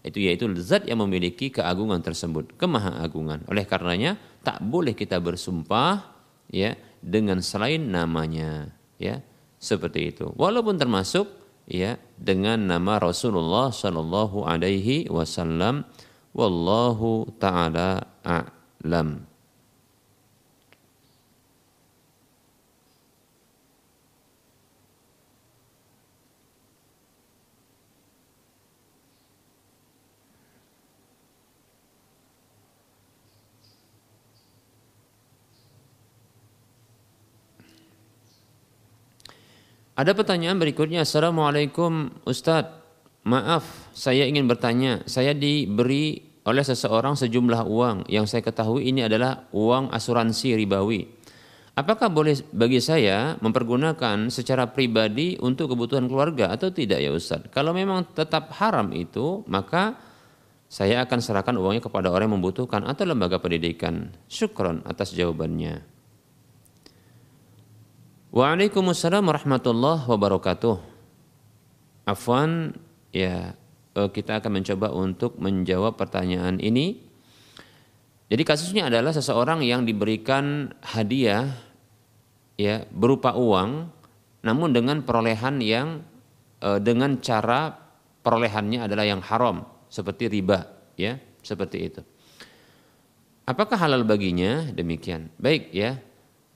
[0.08, 6.16] itu yaitu zat yang memiliki keagungan tersebut kemaha agungan oleh karenanya tak boleh kita bersumpah
[6.48, 9.20] ya dengan selain namanya ya
[9.60, 10.32] seperti itu.
[10.40, 11.28] Walaupun termasuk
[11.68, 15.84] ya dengan nama Rasulullah Shallallahu Alaihi Wasallam
[16.32, 19.27] wallahu taala a'lam
[39.98, 41.02] Ada pertanyaan berikutnya.
[41.02, 42.86] Assalamualaikum Ustadz.
[43.26, 45.02] Maaf, saya ingin bertanya.
[45.10, 51.02] Saya diberi oleh seseorang sejumlah uang yang saya ketahui ini adalah uang asuransi ribawi.
[51.74, 57.50] Apakah boleh bagi saya mempergunakan secara pribadi untuk kebutuhan keluarga atau tidak ya Ustadz?
[57.50, 59.98] Kalau memang tetap haram itu, maka
[60.70, 64.14] saya akan serahkan uangnya kepada orang yang membutuhkan atau lembaga pendidikan.
[64.30, 65.97] Syukron atas jawabannya.
[68.38, 70.78] Waalaikumsalam warahmatullahi wabarakatuh.
[72.06, 72.70] Afwan,
[73.10, 73.58] ya
[73.98, 77.02] eh, kita akan mencoba untuk menjawab pertanyaan ini.
[78.30, 81.50] Jadi kasusnya adalah seseorang yang diberikan hadiah
[82.62, 83.90] ya berupa uang
[84.46, 86.04] namun dengan perolehan yang
[86.60, 87.72] e, dengan cara
[88.20, 90.68] perolehannya adalah yang haram seperti riba
[91.00, 92.02] ya seperti itu.
[93.48, 94.68] Apakah halal baginya?
[94.76, 95.32] Demikian.
[95.40, 96.04] Baik ya.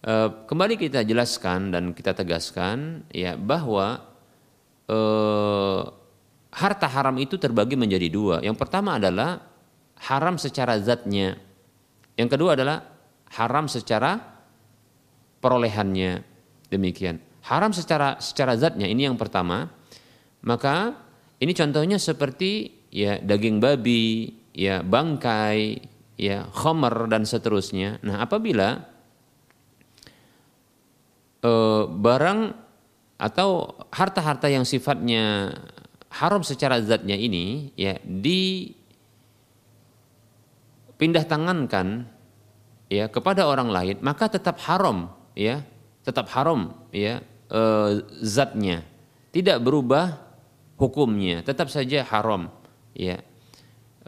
[0.01, 4.01] Eh, kembali kita jelaskan dan kita tegaskan ya bahwa
[4.89, 5.81] eh,
[6.49, 8.41] harta haram itu terbagi menjadi dua.
[8.41, 9.45] Yang pertama adalah
[10.09, 11.37] haram secara zatnya.
[12.17, 12.81] Yang kedua adalah
[13.29, 14.17] haram secara
[15.37, 16.25] perolehannya.
[16.73, 17.21] Demikian.
[17.45, 19.69] Haram secara secara zatnya ini yang pertama.
[20.41, 20.97] Maka
[21.37, 25.77] ini contohnya seperti ya daging babi, ya bangkai,
[26.17, 28.01] ya khomer dan seterusnya.
[28.01, 28.90] Nah, apabila
[31.41, 31.51] e,
[31.89, 32.53] barang
[33.21, 35.53] atau harta-harta yang sifatnya
[36.09, 38.73] haram secara zatnya ini ya dipindah
[41.25, 42.09] tangankan
[42.89, 45.61] ya kepada orang lain maka tetap haram ya
[46.01, 47.61] tetap haram ya e,
[48.21, 48.81] zatnya.
[49.31, 50.31] Tidak berubah
[50.81, 52.49] hukumnya tetap saja haram
[52.97, 53.21] ya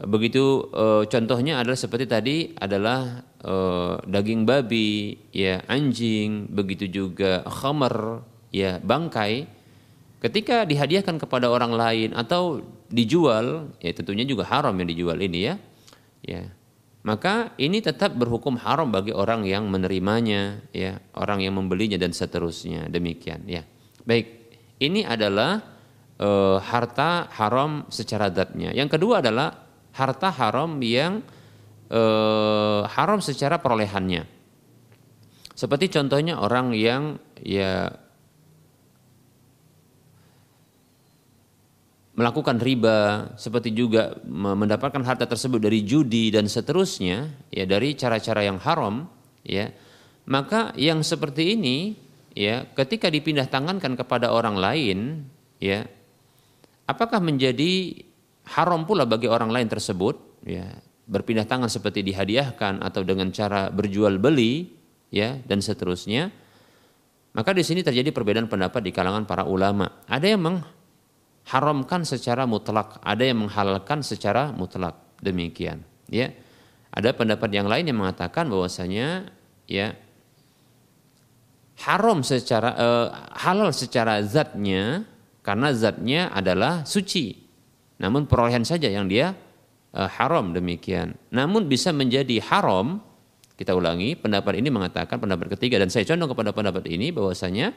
[0.02, 8.24] begitu e, contohnya adalah seperti tadi adalah uh, daging babi, ya anjing, begitu juga khamar,
[8.50, 9.46] ya bangkai,
[10.24, 15.54] ketika dihadiahkan kepada orang lain atau dijual, ya tentunya juga haram yang dijual ini ya,
[16.24, 16.42] ya
[17.04, 22.88] maka ini tetap berhukum haram bagi orang yang menerimanya, ya orang yang membelinya dan seterusnya
[22.88, 23.60] demikian ya.
[24.08, 25.60] Baik, ini adalah
[26.16, 26.28] e,
[26.64, 28.72] harta haram secara datnya.
[28.72, 29.63] Yang kedua adalah
[29.94, 31.22] harta haram yang
[31.88, 34.26] eh, haram secara perolehannya.
[35.54, 37.94] Seperti contohnya orang yang ya
[42.14, 48.58] melakukan riba, seperti juga mendapatkan harta tersebut dari judi dan seterusnya, ya dari cara-cara yang
[48.62, 49.06] haram,
[49.42, 49.70] ya.
[50.24, 51.98] Maka yang seperti ini
[52.32, 54.98] ya ketika dipindah tangankan kepada orang lain,
[55.58, 55.84] ya
[56.86, 58.02] apakah menjadi
[58.44, 60.68] haram pula bagi orang lain tersebut, ya.
[61.04, 64.72] Berpindah tangan seperti dihadiahkan atau dengan cara berjual beli
[65.12, 66.32] ya dan seterusnya.
[67.36, 70.00] Maka di sini terjadi perbedaan pendapat di kalangan para ulama.
[70.08, 74.96] Ada yang mengharamkan secara mutlak ada yang menghalalkan secara mutlak.
[75.20, 76.32] Demikian ya.
[76.88, 79.28] Ada pendapat yang lain yang mengatakan bahwasanya
[79.68, 79.92] ya
[81.84, 83.08] haram secara eh,
[83.44, 85.04] halal secara zatnya
[85.44, 87.43] karena zatnya adalah suci.
[87.98, 89.34] Namun perolehan saja yang dia
[89.94, 91.14] uh, haram demikian.
[91.30, 93.02] Namun bisa menjadi haram
[93.54, 97.70] kita ulangi pendapat ini mengatakan pendapat ketiga dan saya condong kepada pendapat ini bahwasanya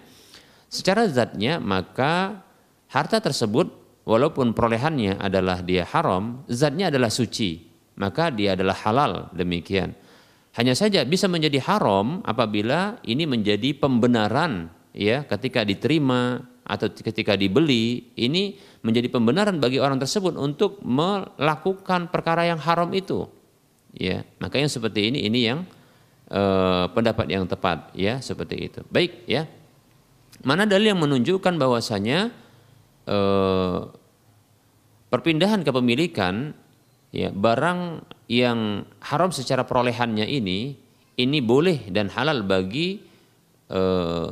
[0.74, 2.41] secara zatnya maka
[2.89, 3.70] harta tersebut
[4.07, 7.61] walaupun perolehannya adalah dia haram, zatnya adalah suci,
[7.99, 9.93] maka dia adalah halal demikian.
[10.57, 18.09] Hanya saja bisa menjadi haram apabila ini menjadi pembenaran ya ketika diterima atau ketika dibeli
[18.18, 23.25] ini menjadi pembenaran bagi orang tersebut untuk melakukan perkara yang haram itu.
[23.97, 25.59] Ya, maka yang seperti ini ini yang
[26.30, 28.80] eh, pendapat yang tepat ya seperti itu.
[28.89, 29.49] Baik ya.
[30.45, 32.30] Mana dalil yang menunjukkan bahwasanya
[33.09, 33.80] eh,
[35.07, 36.53] perpindahan kepemilikan
[37.15, 40.75] ya barang yang haram secara perolehannya ini
[41.17, 43.01] ini boleh dan halal bagi
[43.73, 44.30] uh,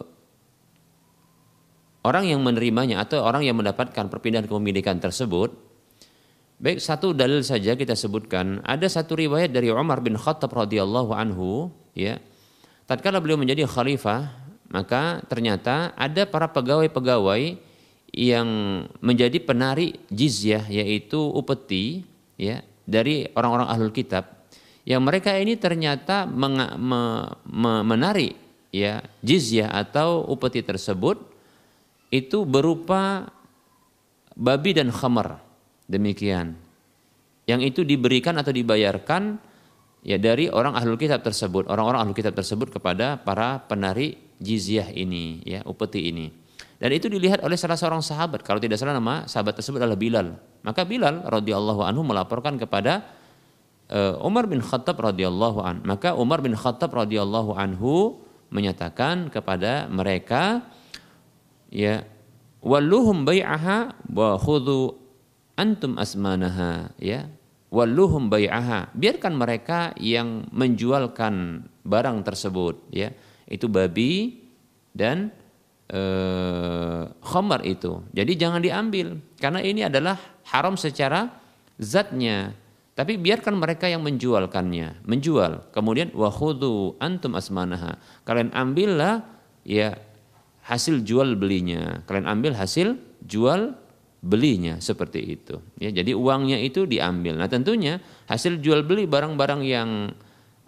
[2.06, 5.58] orang yang menerimanya atau orang yang mendapatkan perpindahan kepemilikan tersebut
[6.56, 8.64] baik satu dalil saja kita sebutkan.
[8.64, 12.22] Ada satu riwayat dari Umar bin Khattab radhiyallahu anhu ya.
[12.86, 14.30] Tatkala beliau menjadi khalifah
[14.70, 17.58] maka ternyata ada para pegawai-pegawai
[18.16, 18.48] yang
[19.04, 22.08] menjadi penari jizyah yaitu upeti
[22.40, 24.30] ya dari orang-orang ahlul kitab.
[24.86, 27.02] Yang mereka ini ternyata meng, me,
[27.50, 28.38] me, menarik
[28.70, 31.35] ya jizyah atau upeti tersebut
[32.10, 33.30] itu berupa
[34.36, 35.42] babi dan khamar.
[35.86, 36.58] Demikian.
[37.46, 39.38] Yang itu diberikan atau dibayarkan
[40.02, 45.46] ya dari orang ahlul kitab tersebut orang-orang ahlul kitab tersebut kepada para penari jizyah ini
[45.46, 46.28] ya upeti ini.
[46.76, 48.44] Dan itu dilihat oleh salah seorang sahabat.
[48.44, 50.36] Kalau tidak salah nama sahabat tersebut adalah Bilal.
[50.66, 53.06] Maka Bilal radhiyallahu anhu melaporkan kepada
[53.90, 55.76] uh, Umar bin Khattab radhiyallahu an.
[55.88, 58.20] Maka Umar bin Khattab radhiyallahu anhu
[58.52, 60.68] menyatakan kepada mereka
[61.70, 62.06] ya
[62.66, 64.98] walluhum bai'aha wa khudhu
[65.56, 67.30] antum asmanaha ya
[67.70, 73.14] walluhum bai'aha biarkan mereka yang menjualkan barang tersebut ya
[73.46, 74.42] itu babi
[74.96, 75.30] dan
[75.90, 78.02] eh, khamar itu.
[78.14, 80.18] Jadi jangan diambil karena ini adalah
[80.50, 81.30] haram secara
[81.78, 82.56] zatnya.
[82.96, 85.68] Tapi biarkan mereka yang menjualkannya, menjual.
[85.76, 88.00] Kemudian wahudu antum asmanaha.
[88.24, 89.20] Kalian ambillah
[89.68, 90.00] ya
[90.66, 92.02] hasil jual belinya.
[92.10, 93.78] Kalian ambil hasil jual
[94.26, 95.62] belinya seperti itu.
[95.78, 97.38] Ya, jadi uangnya itu diambil.
[97.38, 99.90] Nah, tentunya hasil jual beli barang-barang yang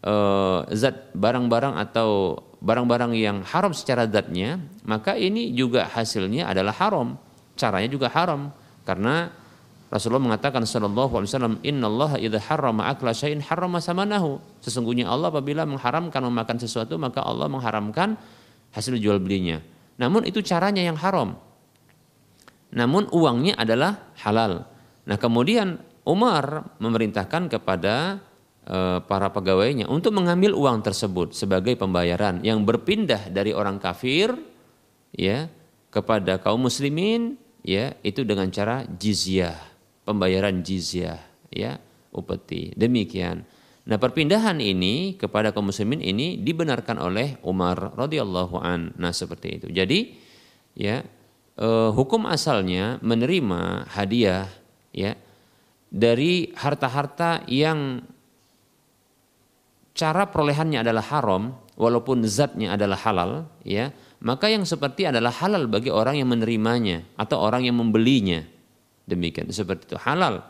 [0.05, 7.17] uh, zat barang-barang atau barang-barang yang haram secara zatnya, maka ini juga hasilnya adalah haram.
[7.57, 8.53] Caranya juga haram
[8.85, 9.33] karena
[9.89, 14.37] Rasulullah mengatakan sallallahu alaihi wasallam innallaha idza harrama akla syai'in harrama samanahu.
[14.61, 18.13] Sesungguhnya Allah apabila mengharamkan memakan sesuatu maka Allah mengharamkan
[18.75, 19.63] hasil jual belinya.
[19.97, 21.37] Namun itu caranya yang haram.
[22.73, 24.65] Namun uangnya adalah halal.
[25.07, 28.21] Nah, kemudian Umar memerintahkan kepada
[28.67, 34.35] Eh, para pegawainya untuk mengambil uang tersebut sebagai pembayaran yang berpindah dari orang kafir
[35.15, 35.47] ya
[35.87, 39.55] kepada kaum muslimin ya itu dengan cara jizyah
[40.03, 41.15] pembayaran jizyah
[41.47, 41.79] ya
[42.11, 43.47] upeti demikian
[43.87, 48.91] nah perpindahan ini kepada kaum muslimin ini dibenarkan oleh Umar radhiyallahu an.
[48.99, 49.67] Nah seperti itu.
[49.71, 50.19] Jadi
[50.75, 51.01] ya
[51.55, 54.51] eh, hukum asalnya menerima hadiah
[54.91, 55.15] ya
[55.87, 58.03] dari harta-harta yang
[59.95, 63.31] cara perolehannya adalah haram walaupun zatnya adalah halal
[63.65, 68.41] ya maka yang seperti adalah halal bagi orang yang menerimanya atau orang yang membelinya.
[69.05, 69.97] Demikian seperti itu.
[70.01, 70.41] Halal.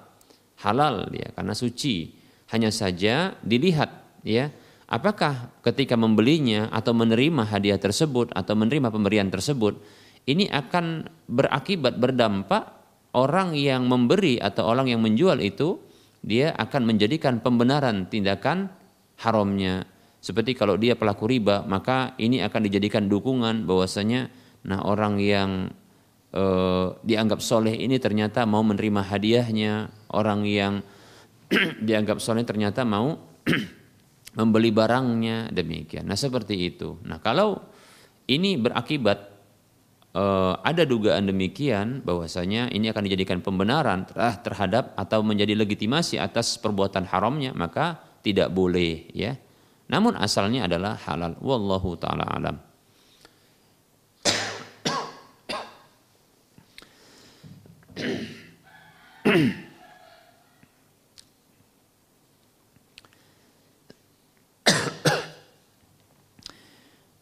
[0.63, 2.09] Halal ya karena suci
[2.51, 3.91] hanya saja dilihat
[4.23, 4.51] ya
[4.87, 9.79] apakah ketika membelinya atau menerima hadiah tersebut atau menerima pemberian tersebut
[10.27, 12.77] ini akan berakibat berdampak
[13.15, 15.79] orang yang memberi atau orang yang menjual itu
[16.21, 18.67] dia akan menjadikan pembenaran tindakan
[19.21, 19.87] haramnya.
[20.19, 24.27] Seperti kalau dia pelaku riba, maka ini akan dijadikan dukungan bahwasanya
[24.67, 25.71] nah orang yang
[26.35, 26.43] e,
[27.07, 30.83] dianggap soleh ini ternyata mau menerima hadiahnya, orang yang
[31.87, 33.15] dianggap soleh ternyata mau
[34.39, 36.05] membeli barangnya demikian.
[36.05, 36.99] Nah seperti itu.
[37.07, 37.57] Nah kalau
[38.27, 39.31] ini berakibat
[40.11, 40.23] e,
[40.61, 44.05] ada dugaan demikian bahwasanya ini akan dijadikan pembenaran
[44.43, 49.39] terhadap atau menjadi legitimasi atas perbuatan haramnya maka tidak boleh ya.
[49.87, 51.39] Namun asalnya adalah halal.
[51.39, 52.59] Wallahu taala alam.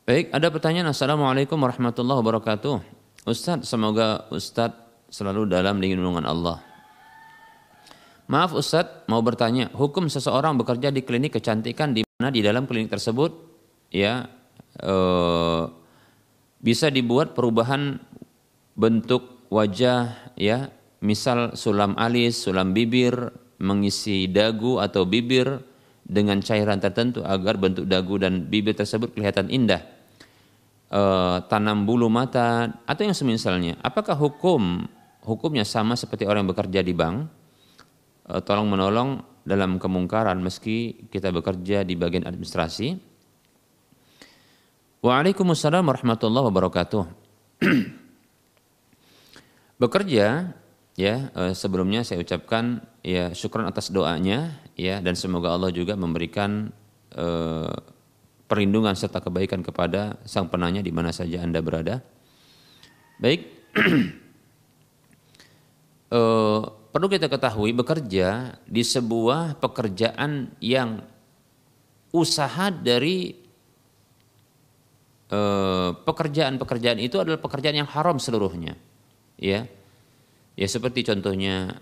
[0.05, 0.93] Baik, ada pertanyaan.
[0.93, 2.77] Assalamualaikum warahmatullahi wabarakatuh.
[3.25, 6.61] Ustadz, semoga Ustadz selalu dalam lindungan Allah.
[8.29, 12.93] Maaf Ustadz, mau bertanya, hukum seseorang bekerja di klinik kecantikan di mana di dalam klinik
[12.93, 13.33] tersebut
[13.89, 14.29] ya
[14.77, 15.63] eh,
[16.61, 17.97] bisa dibuat perubahan
[18.77, 20.69] bentuk wajah ya,
[21.01, 25.65] misal sulam alis, sulam bibir, mengisi dagu atau bibir
[26.05, 29.94] dengan cairan tertentu agar bentuk dagu dan bibir tersebut kelihatan indah.
[30.85, 31.01] E,
[31.49, 33.77] tanam bulu mata atau yang semisalnya.
[33.81, 34.85] Apakah hukum
[35.25, 37.45] hukumnya sama seperti orang yang bekerja di bank?
[38.25, 42.97] Eh, tolong menolong dalam kemungkaran meski kita bekerja di bagian administrasi.
[45.05, 47.03] Waalaikumsalam warahmatullahi wabarakatuh.
[49.81, 50.55] bekerja
[50.97, 56.73] ya eh, sebelumnya saya ucapkan ya syukur atas doanya ya dan semoga Allah juga memberikan
[58.45, 62.01] perlindungan serta kebaikan kepada sang penanya di mana saja Anda berada.
[63.17, 63.41] Baik.
[66.15, 71.03] eh, perlu kita ketahui bekerja di sebuah pekerjaan yang
[72.15, 73.35] usaha dari
[75.27, 78.79] eh, pekerjaan-pekerjaan itu adalah pekerjaan yang haram seluruhnya
[79.35, 79.67] ya
[80.55, 81.75] ya seperti contohnya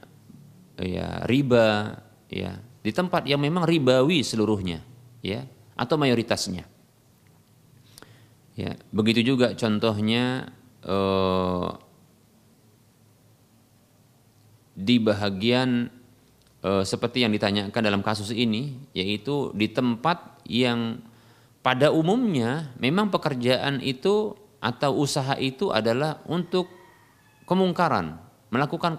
[0.81, 2.01] ya riba
[2.33, 4.81] ya di tempat yang memang ribawi seluruhnya
[5.21, 6.65] ya atau mayoritasnya
[8.53, 10.53] ya begitu juga contohnya
[10.85, 11.69] eh,
[14.73, 15.89] di bahagian
[16.63, 20.99] e, seperti yang ditanyakan dalam kasus ini yaitu di tempat yang
[21.61, 26.71] pada umumnya memang pekerjaan itu atau usaha itu adalah untuk
[27.43, 28.15] kemungkaran,
[28.47, 28.95] melakukan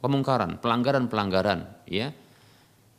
[0.00, 2.12] kemungkaran, pelanggaran-pelanggaran ya.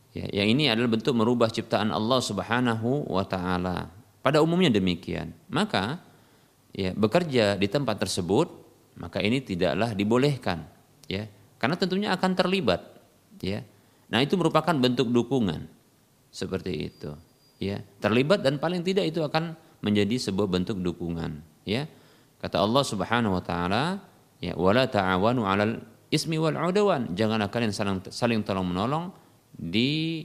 [0.10, 3.94] Ya, yang ini adalah bentuk merubah ciptaan Allah Subhanahu wa taala.
[4.26, 5.38] Pada umumnya demikian.
[5.54, 6.02] Maka
[6.74, 8.48] ya bekerja di tempat tersebut
[9.00, 10.66] maka ini tidaklah dibolehkan
[11.06, 11.30] ya.
[11.62, 12.82] Karena tentunya akan terlibat
[13.40, 13.62] ya.
[14.10, 15.70] Nah itu merupakan bentuk dukungan
[16.34, 17.14] seperti itu
[17.62, 17.78] ya.
[18.02, 19.54] Terlibat dan paling tidak itu akan
[19.86, 21.86] menjadi sebuah bentuk dukungan ya.
[22.42, 24.02] Kata Allah Subhanahu wa taala
[24.42, 27.14] ya wala ta'awanu 'alal ismi wal 'udwan.
[27.14, 29.14] Janganlah kalian saling saling tolong menolong
[29.60, 30.24] di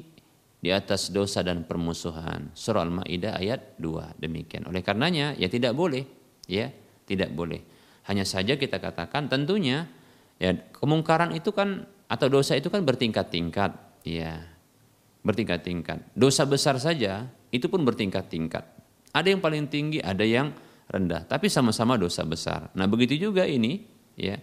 [0.63, 2.55] di atas dosa dan permusuhan.
[2.55, 4.65] Surah Al-Maidah ayat 2 demikian.
[4.71, 6.07] Oleh karenanya ya tidak boleh
[6.49, 6.73] ya,
[7.05, 7.61] tidak boleh.
[8.09, 9.85] Hanya saja kita katakan tentunya
[10.43, 14.43] Ya, kemungkaran itu kan atau dosa itu kan bertingkat-tingkat, ya.
[15.25, 16.13] Bertingkat-tingkat.
[16.13, 18.65] Dosa besar saja itu pun bertingkat-tingkat.
[19.15, 20.51] Ada yang paling tinggi, ada yang
[20.91, 22.69] rendah, tapi sama-sama dosa besar.
[22.75, 23.87] Nah, begitu juga ini,
[24.19, 24.37] ya.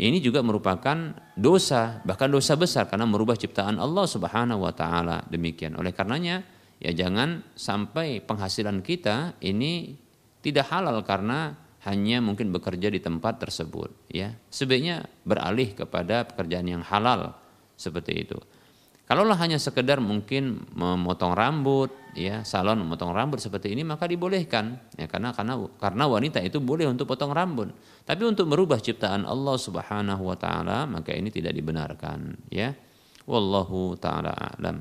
[0.00, 5.20] Ini juga merupakan dosa, bahkan dosa besar karena merubah ciptaan Allah Subhanahu wa taala.
[5.28, 5.76] Demikian.
[5.76, 6.40] Oleh karenanya,
[6.80, 9.92] ya jangan sampai penghasilan kita ini
[10.40, 11.52] tidak halal karena
[11.84, 17.36] hanya mungkin bekerja di tempat tersebut ya sebaiknya beralih kepada pekerjaan yang halal
[17.76, 18.36] seperti itu
[19.10, 25.10] kalaulah hanya sekedar mungkin memotong rambut ya salon memotong rambut seperti ini maka dibolehkan ya
[25.10, 27.74] karena karena karena wanita itu boleh untuk potong rambut.
[28.06, 32.70] Tapi untuk merubah ciptaan Allah Subhanahu wa taala maka ini tidak dibenarkan ya.
[33.26, 34.78] Wallahu taala alam.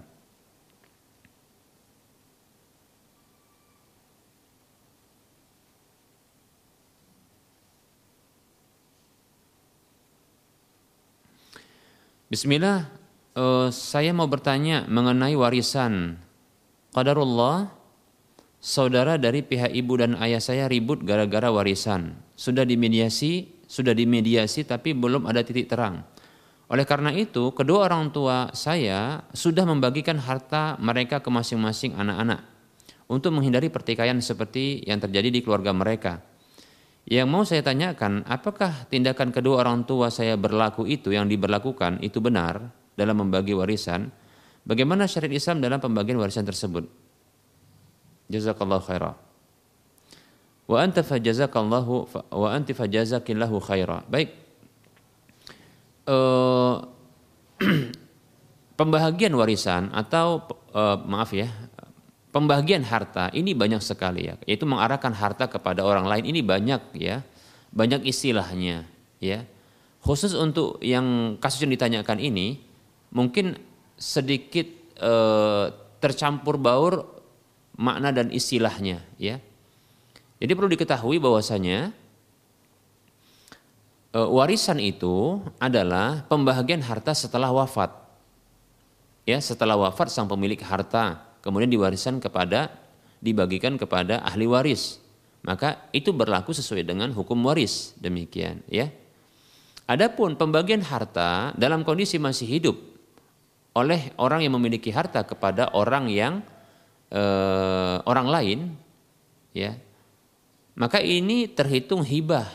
[12.29, 12.98] Bismillah,
[13.35, 16.17] uh, saya mau bertanya mengenai warisan.
[16.95, 17.69] Qadarullah,
[18.57, 22.17] saudara dari pihak ibu dan ayah saya ribut gara-gara warisan.
[22.33, 26.01] Sudah dimediasi, sudah dimediasi tapi belum ada titik terang.
[26.69, 32.45] Oleh karena itu, kedua orang tua saya sudah membagikan harta mereka ke masing-masing anak-anak
[33.09, 36.21] untuk menghindari pertikaian seperti yang terjadi di keluarga mereka.
[37.09, 42.21] Yang mau saya tanyakan, apakah tindakan kedua orang tua saya berlaku itu yang diberlakukan itu
[42.21, 42.69] benar
[42.99, 44.11] dalam membagi warisan?
[44.67, 46.83] Bagaimana syariat Islam dalam pembagian warisan tersebut?
[48.27, 49.15] Jazakallahu khairah.
[50.67, 51.93] Wa anta fajazakallahu
[52.35, 54.03] wa anti fajazakillahu khairah.
[54.11, 54.35] Baik.
[56.03, 56.83] Uh,
[58.79, 60.43] pembahagian warisan atau
[60.75, 61.49] uh, maaf ya,
[62.29, 67.25] pembagian harta ini banyak sekali ya yaitu mengarahkan harta kepada orang lain ini banyak ya
[67.73, 68.85] banyak istilahnya
[69.17, 69.45] ya
[70.05, 72.61] khusus untuk yang kasus yang ditanyakan ini
[73.09, 73.57] mungkin
[73.99, 75.13] sedikit e,
[75.99, 77.05] tercampur baur
[77.75, 79.41] makna dan istilahnya ya.
[80.39, 81.91] Jadi perlu diketahui bahwasanya
[84.15, 87.91] e, warisan itu adalah pembahagian harta setelah wafat.
[89.27, 92.73] Ya setelah wafat sang pemilik harta kemudian diwariskan kepada
[93.19, 95.03] dibagikan kepada ahli waris.
[95.39, 98.91] Maka itu berlaku sesuai dengan hukum waris demikian ya.
[99.89, 102.88] Adapun pembagian harta dalam kondisi masih hidup
[103.77, 106.41] oleh orang yang memiliki harta kepada orang yang
[107.13, 108.59] eh, orang lain,
[109.53, 109.77] ya,
[110.77, 112.49] maka ini terhitung hibah,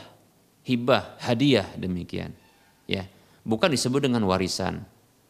[0.67, 2.35] hibah, hadiah demikian,
[2.89, 3.07] ya,
[3.47, 4.83] bukan disebut dengan warisan,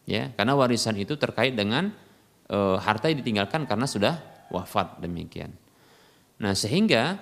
[0.08, 1.94] ya, karena warisan itu terkait dengan
[2.50, 4.14] eh, harta yang ditinggalkan karena sudah
[4.50, 5.54] wafat demikian.
[6.36, 7.16] Nah sehingga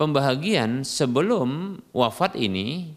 [0.00, 2.96] pembahagian sebelum wafat ini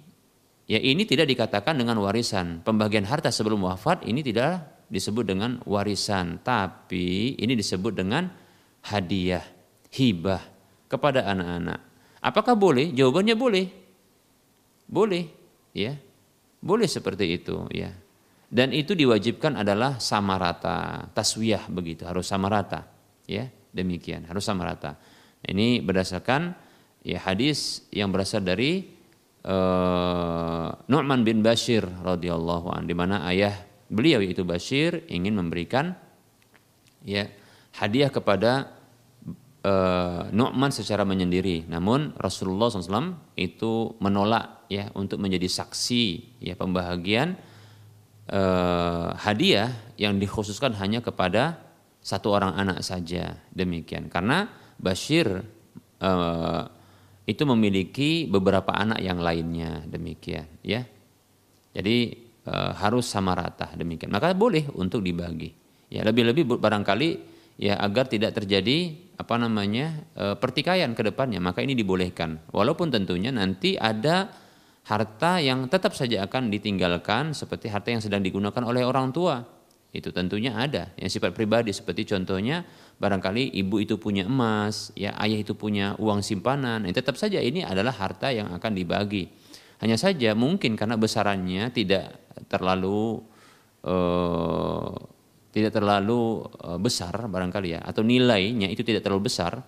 [0.65, 2.63] ya ini tidak dikatakan dengan warisan.
[2.63, 8.31] Pembagian harta sebelum wafat ini tidak disebut dengan warisan, tapi ini disebut dengan
[8.87, 9.43] hadiah,
[9.91, 10.41] hibah
[10.87, 11.79] kepada anak-anak.
[12.23, 12.95] Apakah boleh?
[12.95, 13.65] Jawabannya boleh.
[14.87, 15.27] Boleh,
[15.75, 15.95] ya.
[16.63, 17.91] Boleh seperti itu, ya.
[18.47, 22.87] Dan itu diwajibkan adalah sama rata, taswiyah begitu, harus sama rata,
[23.27, 23.51] ya.
[23.75, 24.95] Demikian, harus sama rata.
[25.43, 26.55] Ini berdasarkan
[27.05, 28.83] ya hadis yang berasal dari
[29.45, 35.95] uh, Nu'man bin Bashir radhiyallahu an di mana ayah beliau yaitu Bashir ingin memberikan
[37.03, 37.31] ya
[37.75, 38.77] hadiah kepada
[39.63, 41.65] uh, Nu'man secara menyendiri.
[41.69, 47.39] Namun Rasulullah SAW itu menolak ya untuk menjadi saksi ya pembahagian
[48.31, 51.63] uh, hadiah yang dikhususkan hanya kepada
[52.03, 53.39] satu orang anak saja.
[53.51, 54.11] Demikian.
[54.11, 54.47] Karena
[54.77, 55.43] Bashir
[56.03, 56.63] uh,
[57.27, 59.83] itu memiliki beberapa anak yang lainnya.
[59.87, 60.87] Demikian ya.
[61.77, 64.07] Jadi e, harus sama rata demikian.
[64.07, 65.51] Maka boleh untuk dibagi.
[65.91, 67.09] Ya lebih-lebih barangkali
[67.59, 71.43] ya agar tidak terjadi apa namanya e, pertikaian ke depannya.
[71.43, 72.39] Maka ini dibolehkan.
[72.55, 74.31] Walaupun tentunya nanti ada
[74.87, 79.43] harta yang tetap saja akan ditinggalkan seperti harta yang sedang digunakan oleh orang tua.
[79.91, 80.91] Itu tentunya ada.
[80.95, 82.63] Yang sifat pribadi seperti contohnya
[82.97, 87.61] barangkali ibu itu punya emas, ya ayah itu punya uang simpanan, ya, tetap saja ini
[87.61, 89.29] adalah harta yang akan dibagi.
[89.77, 93.21] Hanya saja mungkin karena besarannya tidak terlalu
[93.85, 94.93] uh,
[95.53, 99.61] tidak terlalu uh, besar barangkali ya, atau nilainya itu tidak terlalu besar,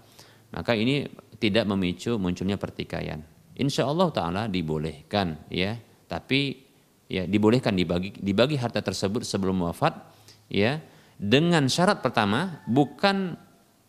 [0.53, 1.05] maka ini
[1.37, 3.21] tidak memicu munculnya pertikaian.
[3.57, 6.69] Insya Allah Taala dibolehkan ya, tapi
[7.09, 9.97] ya dibolehkan dibagi dibagi harta tersebut sebelum wafat
[10.45, 10.77] ya
[11.17, 13.33] dengan syarat pertama bukan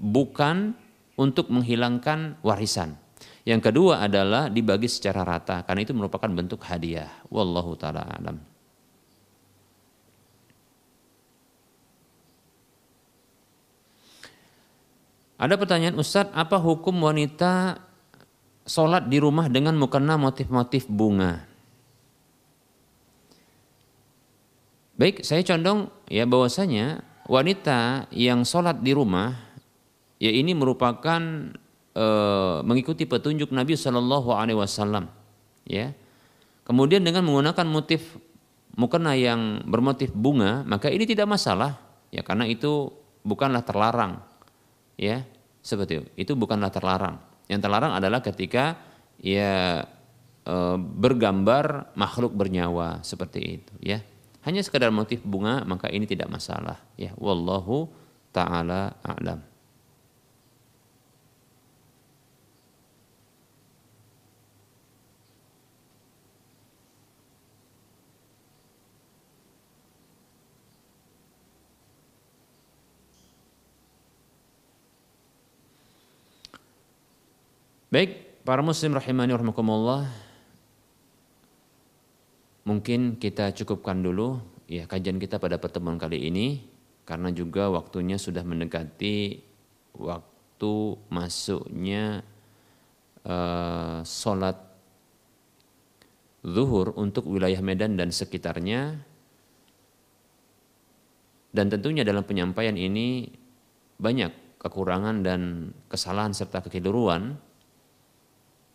[0.01, 0.73] bukan
[1.21, 2.97] untuk menghilangkan warisan.
[3.49, 7.09] Yang kedua adalah dibagi secara rata karena itu merupakan bentuk hadiah.
[7.33, 8.37] Wallahu taala alam.
[15.41, 17.81] Ada pertanyaan Ustadz, apa hukum wanita
[18.69, 21.49] sholat di rumah dengan mukena motif-motif bunga?
[25.01, 29.33] Baik, saya condong ya bahwasanya wanita yang sholat di rumah
[30.21, 31.57] ya ini merupakan
[31.95, 32.07] e,
[32.63, 35.11] mengikuti petunjuk Nabi Shallallahu Alaihi Wasallam
[35.67, 35.95] ya.
[36.67, 38.19] Kemudian dengan menggunakan motif
[38.79, 41.83] mukena yang bermotif bunga maka ini tidak masalah
[42.15, 42.95] ya karena itu
[43.27, 44.23] bukanlah terlarang
[44.95, 45.27] ya.
[45.61, 46.07] Seperti itu.
[46.17, 47.21] Itu bukanlah terlarang.
[47.45, 48.81] Yang terlarang adalah ketika
[49.21, 49.85] ya
[50.47, 54.01] e, bergambar makhluk bernyawa seperti itu ya.
[54.41, 57.13] Hanya sekadar motif bunga maka ini tidak masalah ya.
[57.21, 57.93] Wallahu
[58.33, 59.50] taala a'lam
[77.91, 80.07] Baik, para muslim rahimani rahimakumullah.
[82.63, 84.39] Mungkin kita cukupkan dulu
[84.71, 86.63] ya kajian kita pada pertemuan kali ini
[87.03, 89.43] karena juga waktunya sudah mendekati
[89.99, 90.75] waktu
[91.11, 92.23] masuknya
[93.27, 94.55] uh, sholat
[96.47, 99.03] zuhur untuk wilayah Medan dan sekitarnya.
[101.51, 103.27] Dan tentunya dalam penyampaian ini
[103.99, 107.50] banyak kekurangan dan kesalahan serta kekeliruan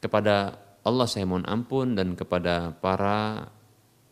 [0.06, 3.49] kepada Allah saya mohon ampun dan kepada para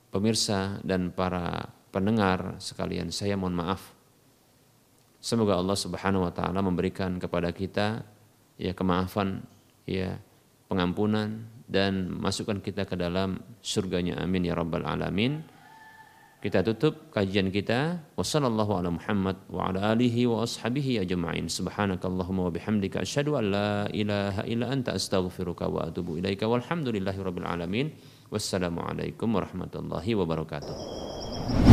[0.10, 3.94] pemirsa dan para pendengar sekalian saya mohon maaf.
[5.22, 8.02] Semoga Allah Subhanahu wa taala memberikan kepada kita
[8.58, 9.46] ya kemaafan,
[9.86, 10.18] ya
[10.66, 15.46] pengampunan dan masukkan kita ke dalam surganya amin ya rabbal alamin.
[16.44, 18.04] Kita tutup kajian kita.
[18.20, 21.48] Wassallallahu ala Muhammad wa ala alihi wa ashabihi ajma'in.
[21.48, 27.48] Subhanakallahumma wa bihamdika asyhadu an la ilaha illa anta astaghfiruka wa atubu ilaika walhamdulillahi rabbil
[27.48, 27.96] alamin.
[28.28, 31.73] Wassalamualaikum warahmatullahi wabarakatuh.